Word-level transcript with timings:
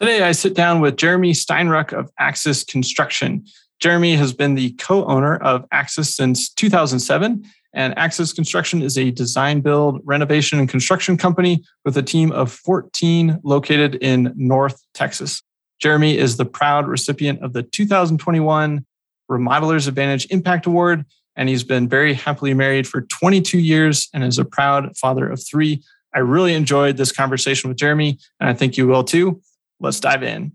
Today, 0.00 0.22
I 0.22 0.32
sit 0.32 0.54
down 0.54 0.80
with 0.80 0.96
Jeremy 0.96 1.32
Steinruck 1.32 1.92
of 1.92 2.10
Axis 2.18 2.64
Construction. 2.64 3.44
Jeremy 3.80 4.16
has 4.16 4.32
been 4.32 4.54
the 4.54 4.70
co 4.78 5.04
owner 5.04 5.36
of 5.36 5.66
Axis 5.72 6.16
since 6.16 6.48
2007, 6.48 7.44
and 7.74 7.98
Axis 7.98 8.32
Construction 8.32 8.80
is 8.80 8.96
a 8.96 9.10
design, 9.10 9.60
build, 9.60 10.00
renovation, 10.04 10.58
and 10.58 10.70
construction 10.70 11.18
company 11.18 11.62
with 11.84 11.98
a 11.98 12.02
team 12.02 12.32
of 12.32 12.50
14 12.50 13.40
located 13.44 13.96
in 13.96 14.32
North 14.36 14.82
Texas. 14.94 15.42
Jeremy 15.80 16.16
is 16.16 16.38
the 16.38 16.46
proud 16.46 16.88
recipient 16.88 17.42
of 17.42 17.52
the 17.52 17.62
2021 17.62 18.86
Remodelers 19.30 19.86
Advantage 19.86 20.26
Impact 20.30 20.64
Award, 20.64 21.04
and 21.36 21.50
he's 21.50 21.62
been 21.62 21.90
very 21.90 22.14
happily 22.14 22.54
married 22.54 22.88
for 22.88 23.02
22 23.02 23.58
years 23.58 24.08
and 24.14 24.24
is 24.24 24.38
a 24.38 24.46
proud 24.46 24.96
father 24.96 25.28
of 25.28 25.46
three. 25.46 25.82
I 26.14 26.20
really 26.20 26.54
enjoyed 26.54 26.96
this 26.96 27.12
conversation 27.12 27.68
with 27.68 27.76
Jeremy, 27.76 28.18
and 28.40 28.48
I 28.48 28.54
think 28.54 28.78
you 28.78 28.86
will 28.86 29.04
too. 29.04 29.42
Let's 29.82 29.98
dive 29.98 30.22
in. 30.22 30.52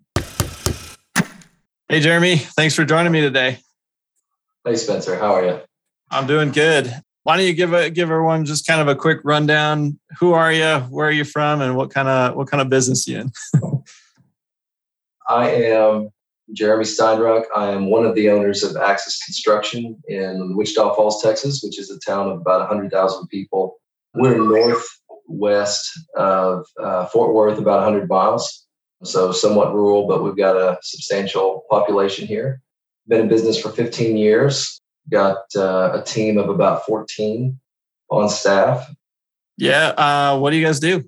Hey, 1.90 2.00
Jeremy, 2.00 2.38
thanks 2.38 2.76
for 2.76 2.86
joining 2.86 3.12
me 3.12 3.22
today. 3.22 3.58
Hey, 4.64 4.76
Spencer, 4.76 5.18
how 5.18 5.34
are 5.34 5.44
you? 5.44 5.59
I'm 6.12 6.28
doing 6.28 6.52
good. 6.52 6.94
Why 7.23 7.38
don't 7.38 7.46
you 7.48 7.53
give 7.53 7.73
a 7.73 7.90
give 7.90 8.12
everyone 8.12 8.46
just 8.46 8.68
kind 8.68 8.81
of 8.81 8.88
a 8.88 8.96
quick 8.96 9.20
rundown? 9.23 10.00
Who 10.20 10.34
are 10.34 10.53
you? 10.53 10.78
Where 10.92 11.08
are 11.08 11.12
you 11.12 11.23
from? 11.23 11.62
And 11.62 11.76
what 11.76 11.90
kind 11.90 12.08
of 12.08 12.36
what 12.36 12.52
kind 12.52 12.62
of 12.62 12.70
business 12.70 13.08
you 13.08 13.22
in? 13.22 13.31
I 15.28 15.50
am 15.50 16.09
Jeremy 16.53 16.86
Steinruck. 16.86 17.46
I 17.56 17.72
am 17.72 17.90
one 17.90 18.06
of 18.06 18.14
the 18.14 18.30
owners 18.30 18.62
of 18.62 18.78
Axis 18.78 19.23
Construction 19.26 20.00
in 20.08 20.56
Wichita 20.56 20.94
Falls, 20.94 21.23
Texas, 21.23 21.62
which 21.64 21.80
is 21.80 21.90
a 21.90 21.98
town 22.00 22.30
of 22.30 22.42
about 22.42 22.59
100,000 22.59 23.28
people. 23.30 23.78
We're 24.14 24.38
northwest 24.38 26.00
of 26.16 26.68
uh, 26.80 27.08
Fort 27.08 27.34
Worth, 27.34 27.58
about 27.58 27.84
100 27.84 28.08
miles. 28.08 28.65
So 29.03 29.31
somewhat 29.31 29.73
rural, 29.73 30.07
but 30.07 30.23
we've 30.23 30.38
got 30.38 30.56
a 30.56 30.78
substantial 30.81 31.66
population 31.69 32.28
here. 32.28 32.61
Been 33.07 33.22
in 33.22 33.28
business 33.28 33.59
for 33.59 33.69
15 33.69 34.17
years. 34.17 34.79
Got 35.09 35.38
uh, 35.56 35.91
a 35.94 36.03
team 36.03 36.38
of 36.38 36.50
about 36.50 36.85
14 36.85 37.59
on 38.09 38.29
staff. 38.29 38.89
Yeah. 39.57 39.89
Uh, 39.89 40.38
what 40.39 40.51
do 40.51 40.57
you 40.57 40.66
guys 40.66 40.79
do? 40.79 41.03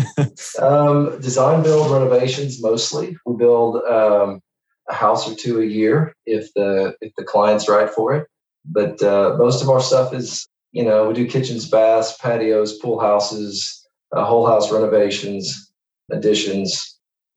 um, 0.60 1.20
design, 1.20 1.62
build, 1.62 1.90
renovations 1.90 2.62
mostly. 2.62 3.16
We 3.26 3.36
build 3.36 3.76
um, 3.84 4.40
a 4.88 4.94
house 4.94 5.30
or 5.30 5.34
two 5.34 5.60
a 5.60 5.64
year 5.64 6.14
if 6.26 6.52
the 6.54 6.96
if 7.00 7.12
the 7.16 7.24
client's 7.24 7.68
right 7.68 7.88
for 7.88 8.14
it. 8.14 8.26
But 8.64 9.02
uh, 9.02 9.36
most 9.38 9.62
of 9.62 9.68
our 9.68 9.80
stuff 9.80 10.12
is, 10.14 10.48
you 10.72 10.84
know, 10.84 11.08
we 11.08 11.14
do 11.14 11.26
kitchens, 11.26 11.68
baths, 11.68 12.16
patios, 12.20 12.78
pool 12.78 13.00
houses, 13.00 13.86
uh, 14.12 14.24
whole 14.24 14.46
house 14.46 14.72
renovations, 14.72 15.72
additions. 16.10 16.91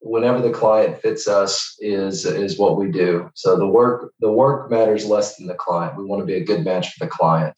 Whenever 0.05 0.39
the 0.39 0.51
client 0.51 1.01
fits 1.01 1.27
us 1.27 1.75
is 1.79 2.25
is 2.25 2.59
what 2.59 2.77
we 2.77 2.91
do. 2.91 3.29
So 3.33 3.57
the 3.57 3.67
work 3.67 4.13
the 4.19 4.31
work 4.31 4.69
matters 4.69 5.05
less 5.05 5.35
than 5.35 5.47
the 5.47 5.55
client. 5.55 5.97
We 5.97 6.05
want 6.05 6.21
to 6.21 6.25
be 6.25 6.35
a 6.35 6.43
good 6.43 6.63
match 6.63 6.93
for 6.93 7.05
the 7.05 7.09
client. 7.09 7.55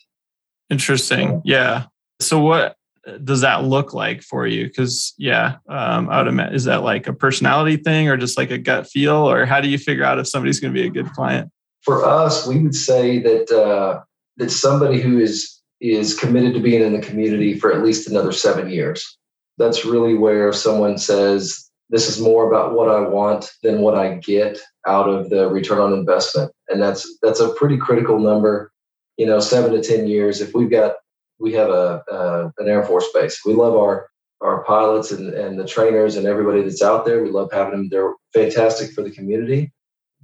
Interesting. 0.69 1.41
Yeah. 1.43 1.87
So 2.21 2.39
what 2.39 2.77
does 3.23 3.41
that 3.41 3.65
look 3.65 3.93
like 3.93 4.21
for 4.21 4.47
you? 4.47 4.65
Because 4.65 5.13
yeah, 5.17 5.57
um, 5.67 6.09
I 6.09 6.19
would 6.19 6.27
imagine 6.27 6.55
is 6.55 6.63
that 6.63 6.83
like 6.83 7.07
a 7.07 7.13
personality 7.13 7.77
thing 7.77 8.07
or 8.07 8.15
just 8.15 8.37
like 8.37 8.51
a 8.51 8.57
gut 8.57 8.87
feel, 8.87 9.29
or 9.29 9.45
how 9.45 9.61
do 9.61 9.67
you 9.67 9.77
figure 9.77 10.03
out 10.03 10.19
if 10.19 10.27
somebody's 10.27 10.59
going 10.59 10.73
to 10.73 10.79
be 10.79 10.87
a 10.87 10.91
good 10.91 11.11
client? 11.11 11.51
For 11.81 12.05
us, 12.05 12.47
we 12.47 12.59
would 12.59 12.75
say 12.75 13.19
that 13.19 13.51
uh, 13.51 14.01
that 14.37 14.51
somebody 14.51 15.01
who 15.01 15.19
is 15.19 15.61
is 15.79 16.17
committed 16.17 16.53
to 16.53 16.59
being 16.59 16.81
in 16.81 16.93
the 16.93 17.05
community 17.05 17.57
for 17.57 17.71
at 17.71 17.83
least 17.83 18.09
another 18.09 18.31
seven 18.31 18.69
years. 18.69 19.17
That's 19.57 19.85
really 19.85 20.15
where 20.15 20.53
someone 20.53 20.97
says 20.97 21.66
this 21.89 22.09
is 22.09 22.21
more 22.21 22.47
about 22.47 22.73
what 22.73 22.89
I 22.89 22.99
want 22.99 23.51
than 23.63 23.81
what 23.81 23.95
I 23.95 24.15
get 24.15 24.59
out 24.85 25.07
of 25.07 25.29
the 25.29 25.49
return 25.49 25.79
on 25.79 25.93
investment, 25.93 26.51
and 26.69 26.81
that's 26.81 27.17
that's 27.21 27.39
a 27.39 27.53
pretty 27.53 27.77
critical 27.77 28.19
number. 28.19 28.71
You 29.17 29.25
know, 29.25 29.39
seven 29.39 29.71
to 29.71 29.81
ten 29.81 30.07
years. 30.07 30.41
If 30.41 30.53
we've 30.53 30.69
got 30.69 30.95
we 31.39 31.53
have 31.53 31.69
a, 31.69 32.03
uh, 32.11 32.49
an 32.57 32.67
Air 32.67 32.83
Force 32.83 33.07
base. 33.13 33.41
We 33.45 33.53
love 33.53 33.75
our 33.75 34.09
our 34.41 34.63
pilots 34.65 35.11
and, 35.11 35.33
and 35.33 35.59
the 35.59 35.65
trainers 35.65 36.15
and 36.15 36.27
everybody 36.27 36.61
that's 36.61 36.83
out 36.83 37.05
there. 37.05 37.23
We 37.23 37.31
love 37.31 37.49
having 37.51 37.71
them. 37.71 37.89
They're 37.89 38.13
fantastic 38.33 38.91
for 38.91 39.01
the 39.01 39.09
community, 39.09 39.71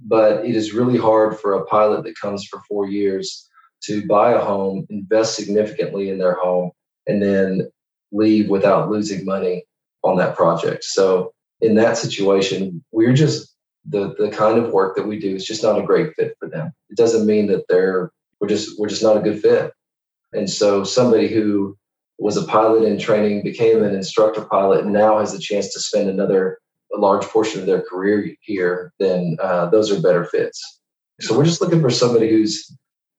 but 0.00 0.44
it 0.44 0.54
is 0.54 0.72
really 0.72 0.98
hard 0.98 1.40
for 1.40 1.54
a 1.54 1.64
pilot 1.64 2.04
that 2.04 2.18
comes 2.20 2.46
for 2.46 2.62
four 2.68 2.88
years 2.88 3.48
to 3.84 4.06
buy 4.06 4.32
a 4.32 4.40
home, 4.40 4.86
invest 4.88 5.34
significantly 5.34 6.10
in 6.10 6.18
their 6.18 6.34
home, 6.34 6.70
and 7.08 7.20
then 7.20 7.68
leave 8.12 8.48
without 8.48 8.88
losing 8.88 9.24
money 9.24 9.64
on 10.04 10.16
that 10.18 10.36
project. 10.36 10.84
So 10.84 11.33
in 11.64 11.74
that 11.76 11.96
situation, 11.96 12.84
we're 12.92 13.14
just 13.14 13.54
the 13.86 14.14
the 14.18 14.30
kind 14.30 14.58
of 14.58 14.72
work 14.72 14.96
that 14.96 15.06
we 15.06 15.18
do 15.18 15.34
is 15.34 15.46
just 15.46 15.62
not 15.62 15.78
a 15.78 15.82
great 15.82 16.14
fit 16.14 16.36
for 16.38 16.48
them. 16.48 16.72
It 16.90 16.96
doesn't 16.96 17.26
mean 17.26 17.46
that 17.46 17.64
they're 17.68 18.12
we're 18.38 18.48
just 18.48 18.78
we're 18.78 18.88
just 18.88 19.02
not 19.02 19.16
a 19.16 19.20
good 19.20 19.40
fit. 19.40 19.72
And 20.32 20.48
so 20.50 20.84
somebody 20.84 21.28
who 21.28 21.76
was 22.18 22.36
a 22.36 22.44
pilot 22.44 22.84
in 22.84 22.98
training 22.98 23.42
became 23.42 23.82
an 23.82 23.94
instructor 23.94 24.44
pilot 24.44 24.84
and 24.84 24.92
now 24.92 25.18
has 25.18 25.32
a 25.32 25.38
chance 25.38 25.72
to 25.72 25.80
spend 25.80 26.10
another 26.10 26.58
a 26.94 26.98
large 26.98 27.24
portion 27.24 27.60
of 27.60 27.66
their 27.66 27.82
career 27.82 28.36
here, 28.40 28.92
then 29.00 29.36
uh, 29.42 29.66
those 29.70 29.90
are 29.90 30.00
better 30.00 30.24
fits. 30.24 30.80
So 31.20 31.36
we're 31.36 31.44
just 31.44 31.60
looking 31.60 31.80
for 31.80 31.90
somebody 31.90 32.28
who's 32.28 32.70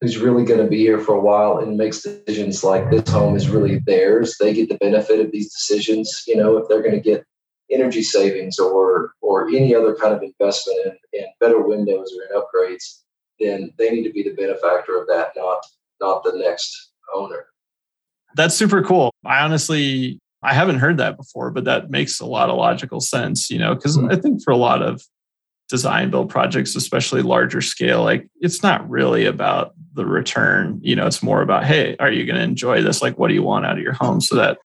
who's 0.01 0.17
really 0.17 0.45
going 0.45 0.59
to 0.59 0.67
be 0.67 0.77
here 0.77 0.99
for 0.99 1.15
a 1.15 1.21
while 1.21 1.57
and 1.57 1.77
makes 1.77 2.03
decisions 2.03 2.63
like 2.63 2.91
this 2.91 3.09
home 3.09 3.35
is 3.35 3.49
really 3.49 3.79
theirs. 3.79 4.35
They 4.39 4.53
get 4.53 4.69
the 4.69 4.77
benefit 4.77 5.19
of 5.19 5.31
these 5.31 5.51
decisions. 5.51 6.23
You 6.27 6.35
know, 6.35 6.57
if 6.57 6.67
they're 6.67 6.83
going 6.83 7.01
to 7.01 7.09
get 7.11 7.25
energy 7.71 8.03
savings 8.03 8.59
or 8.59 9.13
or 9.21 9.47
any 9.47 9.73
other 9.73 9.95
kind 9.95 10.13
of 10.13 10.21
investment 10.21 10.79
in, 10.85 11.19
in 11.19 11.25
better 11.39 11.61
windows 11.61 12.13
or 12.13 12.23
in 12.23 12.41
upgrades, 12.41 13.01
then 13.39 13.73
they 13.77 13.91
need 13.91 14.03
to 14.03 14.13
be 14.13 14.23
the 14.23 14.35
benefactor 14.35 14.99
of 14.99 15.07
that, 15.07 15.31
not 15.35 15.65
not 15.99 16.23
the 16.23 16.37
next 16.37 16.91
owner. 17.13 17.47
That's 18.35 18.55
super 18.55 18.83
cool. 18.83 19.11
I 19.25 19.39
honestly 19.39 20.19
I 20.43 20.53
haven't 20.53 20.79
heard 20.79 20.97
that 20.97 21.17
before, 21.17 21.49
but 21.49 21.63
that 21.65 21.89
makes 21.89 22.19
a 22.19 22.25
lot 22.25 22.49
of 22.49 22.57
logical 22.57 22.99
sense, 22.99 23.49
you 23.49 23.57
know, 23.57 23.73
because 23.73 23.97
mm-hmm. 23.97 24.11
I 24.11 24.15
think 24.15 24.43
for 24.43 24.51
a 24.51 24.57
lot 24.57 24.83
of 24.83 25.01
design 25.69 26.11
build 26.11 26.29
projects, 26.29 26.75
especially 26.75 27.23
larger 27.23 27.61
scale, 27.61 28.03
like 28.03 28.27
it's 28.39 28.61
not 28.61 28.87
really 28.87 29.25
about 29.25 29.73
the 29.93 30.05
return. 30.05 30.79
You 30.83 30.95
know, 30.95 31.07
it's 31.07 31.23
more 31.23 31.41
about, 31.41 31.65
hey, 31.65 31.95
are 31.99 32.11
you 32.11 32.25
going 32.25 32.35
to 32.35 32.43
enjoy 32.43 32.81
this? 32.83 33.01
Like, 33.01 33.17
what 33.17 33.29
do 33.29 33.33
you 33.33 33.41
want 33.41 33.65
out 33.65 33.77
of 33.77 33.83
your 33.83 33.93
home? 33.93 34.21
So 34.21 34.35
that 34.35 34.59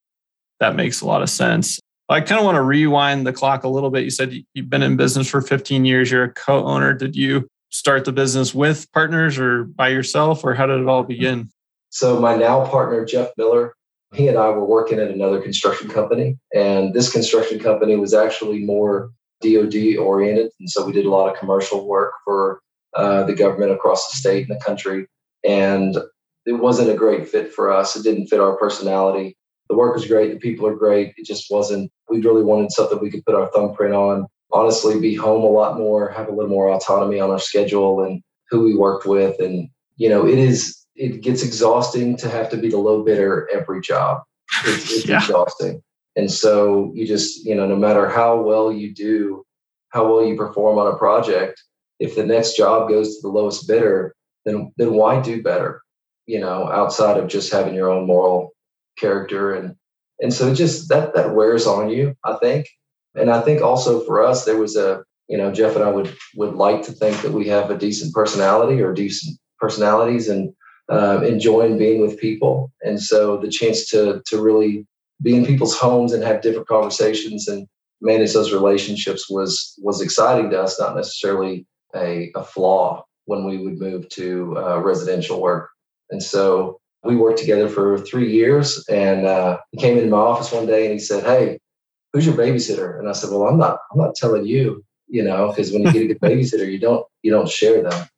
that 0.59 0.77
makes 0.77 1.01
a 1.01 1.07
lot 1.07 1.23
of 1.23 1.31
sense. 1.31 1.81
I 2.11 2.21
kind 2.21 2.41
of 2.41 2.45
want 2.45 2.57
to 2.57 2.63
rewind 2.63 3.25
the 3.25 3.33
clock 3.33 3.63
a 3.63 3.69
little 3.69 3.91
bit. 3.91 4.03
You 4.03 4.11
said 4.11 4.35
you've 4.55 4.69
been 4.69 4.83
in 4.83 4.97
business 4.97 5.29
for 5.29 5.41
15 5.41 5.85
years. 5.85 6.11
You're 6.11 6.25
a 6.25 6.33
co-owner. 6.33 6.93
Did 6.93 7.15
you 7.15 7.49
start 7.71 8.05
the 8.05 8.13
business 8.13 8.53
with 8.53 8.91
partners 8.93 9.39
or 9.39 9.65
by 9.65 9.89
yourself, 9.89 10.45
or 10.45 10.55
how 10.55 10.67
did 10.67 10.81
it 10.81 10.89
all 10.89 11.05
begin? 11.05 11.51
So 11.91 12.21
my 12.21 12.35
now 12.35 12.67
partner, 12.67 13.05
Jeff 13.05 13.31
Miller, 13.37 13.75
he 14.13 14.27
and 14.27 14.37
I 14.37 14.49
were 14.49 14.65
working 14.65 14.99
at 14.99 15.11
another 15.11 15.41
construction 15.41 15.89
company. 15.89 16.37
And 16.53 16.93
this 16.95 17.13
construction 17.13 17.61
company 17.61 17.95
was 17.95 18.13
actually 18.13 18.65
more 18.65 19.11
DoD 19.41 19.97
oriented. 19.97 20.51
And 20.59 20.69
so 20.69 20.85
we 20.85 20.93
did 20.93 21.07
a 21.07 21.11
lot 21.11 21.33
of 21.33 21.39
commercial 21.39 21.87
work 21.87 22.15
for 22.25 22.61
uh, 22.95 23.23
the 23.23 23.35
government 23.35 23.71
across 23.71 24.11
the 24.11 24.17
state 24.17 24.49
and 24.49 24.59
the 24.59 24.65
country. 24.65 25.07
And 25.45 25.97
it 26.45 26.55
wasn't 26.55 26.91
a 26.91 26.95
great 26.95 27.29
fit 27.29 27.53
for 27.53 27.73
us. 27.73 27.95
It 27.95 28.03
didn't 28.03 28.27
fit 28.27 28.41
our 28.41 28.57
personality. 28.57 29.37
The 29.71 29.77
work 29.77 29.97
is 29.97 30.07
great. 30.07 30.33
The 30.33 30.39
people 30.39 30.67
are 30.67 30.75
great. 30.75 31.15
It 31.17 31.25
just 31.25 31.47
wasn't, 31.51 31.91
we 32.11 32.21
really 32.21 32.43
wanted 32.43 32.73
something 32.73 32.99
we 33.01 33.11
could 33.11 33.25
put 33.25 33.35
our 33.35 33.51
thumbprint 33.53 33.95
on 33.95 34.27
honestly 34.53 34.99
be 34.99 35.15
home 35.15 35.43
a 35.43 35.49
lot 35.49 35.79
more, 35.79 36.11
have 36.11 36.29
a 36.29 36.33
little 36.33 36.51
more 36.51 36.71
autonomy 36.71 37.21
on 37.21 37.31
our 37.31 37.39
schedule 37.39 38.05
and 38.05 38.23
who 38.49 38.65
we 38.65 38.77
worked 38.77 39.07
with. 39.07 39.39
And, 39.41 39.69
you 39.97 40.09
know, 40.09 40.27
it 40.27 40.39
is, 40.39 40.85
it 40.97 41.23
gets 41.23 41.43
exhausting 41.43 42.17
to 42.19 42.29
have 42.29 42.51
to 42.51 42.57
be 42.57 42.69
the 42.69 42.79
low 42.79 43.05
bidder 43.05 43.49
every 43.53 43.81
job. 43.81 44.23
It's, 44.65 44.93
it's 44.93 45.07
yeah. 45.09 45.19
exhausting. 45.19 45.83
And 46.17 46.31
so 46.31 46.93
you 46.95 47.07
just, 47.07 47.45
you 47.45 47.55
know, 47.55 47.67
no 47.67 47.77
matter 47.77 48.09
how 48.09 48.41
well 48.41 48.73
you 48.73 48.93
do, 48.93 49.45
how 49.91 50.07
well 50.09 50.27
you 50.27 50.37
perform 50.37 50.79
on 50.79 50.93
a 50.93 50.99
project, 50.99 51.63
if 51.99 52.17
the 52.17 52.25
next 52.25 52.57
job 52.57 52.89
goes 52.89 53.17
to 53.17 53.23
the 53.23 53.29
lowest 53.29 53.69
bidder, 53.69 54.15
then 54.45 54.73
then 54.77 54.95
why 54.95 55.21
do 55.21 55.43
better? 55.43 55.83
You 56.27 56.41
know, 56.41 56.69
outside 56.71 57.19
of 57.19 57.29
just 57.29 57.53
having 57.53 57.75
your 57.75 57.91
own 57.91 58.07
moral 58.07 58.53
character 59.01 59.55
and 59.55 59.75
and 60.21 60.33
so 60.35 60.55
just 60.55 60.89
that 60.91 61.15
that 61.15 61.35
wears 61.35 61.67
on 61.67 61.89
you, 61.89 62.15
I 62.25 62.35
think. 62.35 62.69
And 63.15 63.31
I 63.31 63.41
think 63.41 63.63
also 63.63 64.05
for 64.05 64.23
us, 64.23 64.45
there 64.45 64.59
was 64.59 64.77
a 64.77 65.03
you 65.29 65.39
know 65.39 65.51
Jeff 65.53 65.75
and 65.75 65.85
I 65.85 65.91
would 65.91 66.15
would 66.37 66.55
like 66.55 66.83
to 66.83 66.93
think 66.93 67.23
that 67.23 67.33
we 67.33 67.49
have 67.49 67.71
a 67.71 67.79
decent 67.79 68.15
personality 68.15 68.83
or 68.83 68.93
decent 68.93 69.39
personalities 69.59 70.29
and 70.29 70.53
uh, 70.91 71.23
enjoying 71.23 71.79
being 71.79 72.01
with 72.01 72.19
people. 72.19 72.73
And 72.83 73.01
so 73.03 73.39
the 73.39 73.49
chance 73.49 73.89
to 73.91 74.23
to 74.27 74.43
really 74.43 74.87
be 75.23 75.37
in 75.37 75.47
people's 75.47 75.77
homes 75.77 76.13
and 76.13 76.23
have 76.23 76.43
different 76.43 76.69
conversations 76.69 77.49
and 77.49 77.67
manage 78.01 78.33
those 78.33 78.53
relationships 78.53 79.29
was 79.31 79.75
was 79.79 80.01
exciting 80.01 80.51
to 80.51 80.61
us, 80.61 80.79
not 80.79 80.97
necessarily 80.97 81.67
a, 81.95 82.31
a 82.35 82.45
flaw 82.45 83.05
when 83.25 83.45
we 83.45 83.59
would 83.59 83.79
move 83.79 84.09
to 84.11 84.57
uh, 84.59 84.79
residential 84.81 85.41
work. 85.41 85.71
And 86.11 86.23
so 86.23 86.81
we 87.05 87.17
worked 87.17 87.39
together 87.39 87.69
for 87.69 87.99
three 87.99 88.33
years. 88.33 88.85
And 88.89 89.27
uh, 89.27 89.59
he 89.73 89.79
came 89.79 89.97
into 89.97 90.11
my 90.11 90.19
office 90.19 90.53
one 90.53 90.67
day 90.67 90.85
and 90.85 90.93
he 90.93 90.99
said, 90.99 91.25
"Hey, 91.25 91.59
who's 92.13 92.27
your 92.27 92.37
babysitter?" 92.37 92.99
And 92.99 93.09
I 93.09 93.13
said, 93.13 93.31
"Well, 93.31 93.47
I'm 93.49 93.59
not. 93.59 93.79
I'm 93.93 93.99
not 93.99 94.15
telling 94.15 94.47
you. 94.47 94.85
You 95.09 95.25
know, 95.25 95.49
because 95.49 95.73
when 95.73 95.83
you 95.83 95.93
get 95.93 96.03
a 96.03 96.07
good 96.07 96.21
babysitter, 96.23 96.71
you 96.71 96.79
don't 96.79 97.07
you 97.23 97.31
don't 97.31 97.49
share 97.49 97.83
them." 97.83 97.93
And 97.93 98.09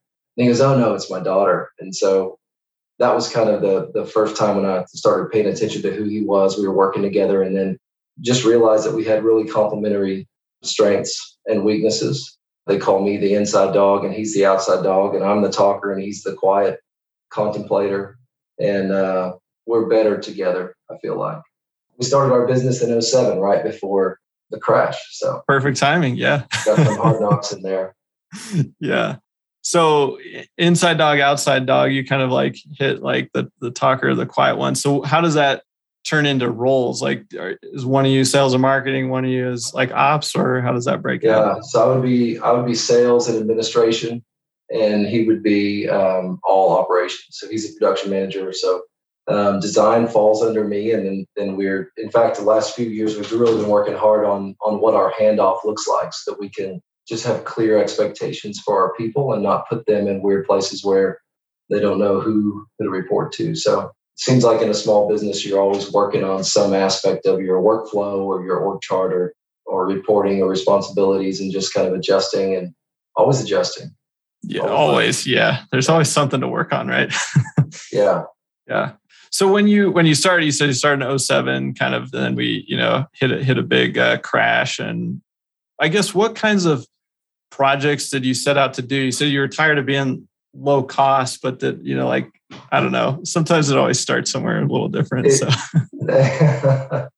he 0.44 0.46
goes, 0.46 0.60
"Oh 0.60 0.78
no, 0.78 0.94
it's 0.94 1.10
my 1.10 1.20
daughter." 1.20 1.70
And 1.78 1.94
so 1.94 2.38
that 2.98 3.14
was 3.14 3.28
kind 3.28 3.48
of 3.48 3.62
the 3.62 3.90
the 3.94 4.06
first 4.06 4.36
time 4.36 4.56
when 4.56 4.66
I 4.66 4.84
started 4.88 5.30
paying 5.30 5.46
attention 5.46 5.82
to 5.82 5.92
who 5.92 6.04
he 6.04 6.22
was. 6.22 6.58
We 6.58 6.66
were 6.66 6.74
working 6.74 7.02
together, 7.02 7.42
and 7.42 7.56
then 7.56 7.78
just 8.20 8.44
realized 8.44 8.84
that 8.84 8.94
we 8.94 9.04
had 9.04 9.24
really 9.24 9.48
complementary 9.48 10.28
strengths 10.62 11.38
and 11.46 11.64
weaknesses. 11.64 12.38
They 12.66 12.78
call 12.78 13.02
me 13.02 13.16
the 13.16 13.34
inside 13.34 13.74
dog, 13.74 14.04
and 14.04 14.14
he's 14.14 14.34
the 14.34 14.46
outside 14.46 14.84
dog, 14.84 15.14
and 15.14 15.24
I'm 15.24 15.42
the 15.42 15.50
talker, 15.50 15.92
and 15.92 16.02
he's 16.02 16.22
the 16.22 16.34
quiet 16.34 16.78
contemplator. 17.30 18.18
And 18.60 18.92
uh, 18.92 19.34
we're 19.66 19.86
better 19.86 20.18
together. 20.18 20.74
I 20.90 20.98
feel 20.98 21.18
like 21.18 21.42
we 21.96 22.04
started 22.04 22.32
our 22.32 22.46
business 22.46 22.82
in 22.82 23.00
07, 23.00 23.38
right 23.38 23.62
before 23.62 24.18
the 24.50 24.58
crash. 24.58 24.98
So 25.12 25.42
perfect 25.46 25.78
timing. 25.78 26.16
Yeah, 26.16 26.44
got 26.64 26.78
some 26.78 26.96
hard 26.96 27.20
knocks 27.20 27.52
in 27.52 27.62
there. 27.62 27.94
Yeah. 28.80 29.16
So 29.62 30.18
inside 30.58 30.98
dog, 30.98 31.20
outside 31.20 31.66
dog, 31.66 31.92
you 31.92 32.04
kind 32.04 32.22
of 32.22 32.30
like 32.30 32.56
hit 32.78 33.02
like 33.02 33.30
the 33.32 33.50
the 33.60 33.70
talker, 33.70 34.14
the 34.14 34.26
quiet 34.26 34.56
one. 34.56 34.74
So 34.74 35.02
how 35.02 35.20
does 35.20 35.34
that 35.34 35.62
turn 36.04 36.26
into 36.26 36.50
roles? 36.50 37.00
Like, 37.00 37.26
is 37.62 37.86
one 37.86 38.04
of 38.04 38.10
you 38.10 38.24
sales 38.24 38.54
and 38.54 38.62
marketing, 38.62 39.08
one 39.08 39.24
of 39.24 39.30
you 39.30 39.50
is 39.50 39.72
like 39.74 39.92
ops, 39.92 40.34
or 40.34 40.60
how 40.60 40.72
does 40.72 40.84
that 40.86 41.00
break 41.00 41.22
yeah, 41.22 41.38
out? 41.38 41.56
Yeah, 41.56 41.60
so 41.62 41.82
I 41.82 41.94
would 41.94 42.02
be 42.02 42.38
I 42.38 42.52
would 42.52 42.66
be 42.66 42.74
sales 42.74 43.28
and 43.28 43.38
administration, 43.38 44.24
and 44.72 45.06
he 45.06 45.24
would 45.24 45.42
be 45.42 45.88
um, 45.88 46.40
all 46.44 46.76
operations. 46.76 47.26
So 47.30 47.48
he's 47.48 47.70
a 47.70 47.78
production 47.78 48.10
manager. 48.10 48.52
So 48.52 48.82
um, 49.28 49.60
design 49.60 50.08
falls 50.08 50.42
under 50.42 50.64
me, 50.64 50.92
and 50.92 51.06
then 51.06 51.26
then 51.36 51.56
we're 51.56 51.92
in 51.96 52.10
fact 52.10 52.36
the 52.36 52.42
last 52.42 52.74
few 52.74 52.88
years 52.88 53.16
we've 53.16 53.32
really 53.32 53.60
been 53.60 53.70
working 53.70 53.96
hard 53.96 54.24
on 54.24 54.56
on 54.62 54.80
what 54.80 54.94
our 54.94 55.12
handoff 55.12 55.64
looks 55.64 55.86
like, 55.86 56.12
so 56.12 56.32
that 56.32 56.40
we 56.40 56.48
can 56.48 56.80
just 57.08 57.24
have 57.24 57.44
clear 57.44 57.78
expectations 57.78 58.60
for 58.64 58.80
our 58.80 58.94
people 58.94 59.32
and 59.32 59.42
not 59.42 59.68
put 59.68 59.86
them 59.86 60.06
in 60.06 60.22
weird 60.22 60.46
places 60.46 60.84
where 60.84 61.18
they 61.70 61.80
don't 61.80 61.98
know 61.98 62.20
who 62.20 62.66
to 62.80 62.88
report 62.88 63.32
to. 63.32 63.54
So 63.54 63.80
it 63.80 63.90
seems 64.16 64.44
like 64.44 64.60
in 64.60 64.68
a 64.68 64.74
small 64.74 65.08
business, 65.08 65.44
you're 65.44 65.60
always 65.60 65.92
working 65.92 66.24
on 66.24 66.44
some 66.44 66.74
aspect 66.74 67.26
of 67.26 67.40
your 67.40 67.60
workflow 67.60 68.18
or 68.18 68.44
your 68.44 68.58
org 68.58 68.80
chart 68.82 69.12
or, 69.12 69.34
or 69.66 69.86
reporting 69.86 70.42
or 70.42 70.48
responsibilities 70.48 71.40
and 71.40 71.52
just 71.52 71.74
kind 71.74 71.88
of 71.88 71.94
adjusting 71.94 72.54
and 72.54 72.74
always 73.16 73.40
adjusting. 73.40 73.90
Yeah, 74.44 74.62
always. 74.62 75.26
yeah. 75.26 75.64
There's 75.70 75.88
always 75.88 76.08
something 76.08 76.40
to 76.40 76.48
work 76.48 76.72
on, 76.72 76.88
right? 76.88 77.12
yeah. 77.92 78.24
Yeah. 78.68 78.92
So 79.30 79.50
when 79.50 79.66
you 79.66 79.90
when 79.90 80.04
you 80.04 80.14
started, 80.14 80.44
you 80.44 80.52
said 80.52 80.66
you 80.66 80.74
started 80.74 81.08
in 81.08 81.18
07, 81.18 81.74
kind 81.74 81.94
of 81.94 82.10
then 82.10 82.34
we, 82.34 82.64
you 82.68 82.76
know, 82.76 83.06
hit 83.14 83.32
a 83.32 83.42
hit 83.42 83.56
a 83.56 83.62
big 83.62 83.96
uh, 83.96 84.18
crash. 84.18 84.78
And 84.78 85.22
I 85.78 85.88
guess 85.88 86.14
what 86.14 86.34
kinds 86.34 86.66
of 86.66 86.86
projects 87.50 88.10
did 88.10 88.26
you 88.26 88.34
set 88.34 88.58
out 88.58 88.74
to 88.74 88.82
do? 88.82 88.96
You 88.96 89.12
said 89.12 89.30
you 89.30 89.40
were 89.40 89.48
tired 89.48 89.78
of 89.78 89.86
being 89.86 90.28
low 90.54 90.82
cost, 90.82 91.40
but 91.42 91.60
that, 91.60 91.82
you 91.82 91.96
know, 91.96 92.08
like 92.08 92.30
I 92.70 92.80
don't 92.80 92.92
know. 92.92 93.20
Sometimes 93.24 93.70
it 93.70 93.78
always 93.78 93.98
starts 93.98 94.30
somewhere 94.30 94.60
a 94.60 94.66
little 94.66 94.88
different. 94.88 95.26
It, 95.26 95.32
so. 95.32 95.48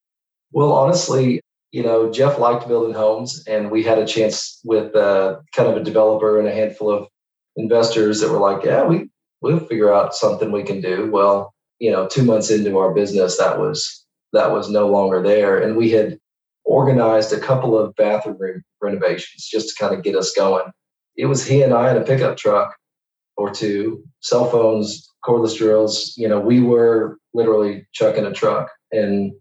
well, 0.52 0.72
honestly, 0.72 1.40
you 1.72 1.82
know, 1.82 2.12
Jeff 2.12 2.38
liked 2.38 2.68
building 2.68 2.94
homes, 2.94 3.42
and 3.48 3.72
we 3.72 3.82
had 3.82 3.98
a 3.98 4.06
chance 4.06 4.60
with 4.62 4.94
uh, 4.94 5.40
kind 5.52 5.68
of 5.68 5.76
a 5.76 5.82
developer 5.82 6.38
and 6.38 6.46
a 6.46 6.54
handful 6.54 6.92
of 6.92 7.08
investors 7.56 8.20
that 8.20 8.30
were 8.30 8.38
like, 8.38 8.64
"Yeah, 8.64 8.84
we 8.84 9.08
we'll 9.40 9.60
figure 9.60 9.92
out 9.92 10.14
something 10.14 10.52
we 10.52 10.62
can 10.62 10.80
do." 10.80 11.10
Well, 11.10 11.54
you 11.78 11.90
know, 11.90 12.06
two 12.06 12.24
months 12.24 12.50
into 12.50 12.78
our 12.78 12.92
business, 12.92 13.38
that 13.38 13.58
was 13.58 14.04
that 14.32 14.52
was 14.52 14.68
no 14.70 14.88
longer 14.88 15.22
there, 15.22 15.58
and 15.62 15.76
we 15.76 15.90
had 15.90 16.18
organized 16.64 17.32
a 17.32 17.40
couple 17.40 17.78
of 17.78 17.94
bathroom 17.96 18.62
renovations 18.80 19.46
just 19.46 19.70
to 19.70 19.74
kind 19.82 19.94
of 19.94 20.02
get 20.02 20.16
us 20.16 20.32
going. 20.34 20.64
It 21.16 21.26
was 21.26 21.46
he 21.46 21.62
and 21.62 21.72
I 21.72 21.90
in 21.90 21.96
a 21.96 22.04
pickup 22.04 22.36
truck 22.36 22.74
or 23.36 23.50
two, 23.50 24.04
cell 24.20 24.50
phones, 24.50 25.08
cordless 25.24 25.56
drills. 25.56 26.14
You 26.16 26.28
know, 26.28 26.40
we 26.40 26.60
were 26.60 27.18
literally 27.32 27.86
chucking 27.92 28.24
a 28.24 28.32
truck 28.32 28.70
and, 28.92 29.32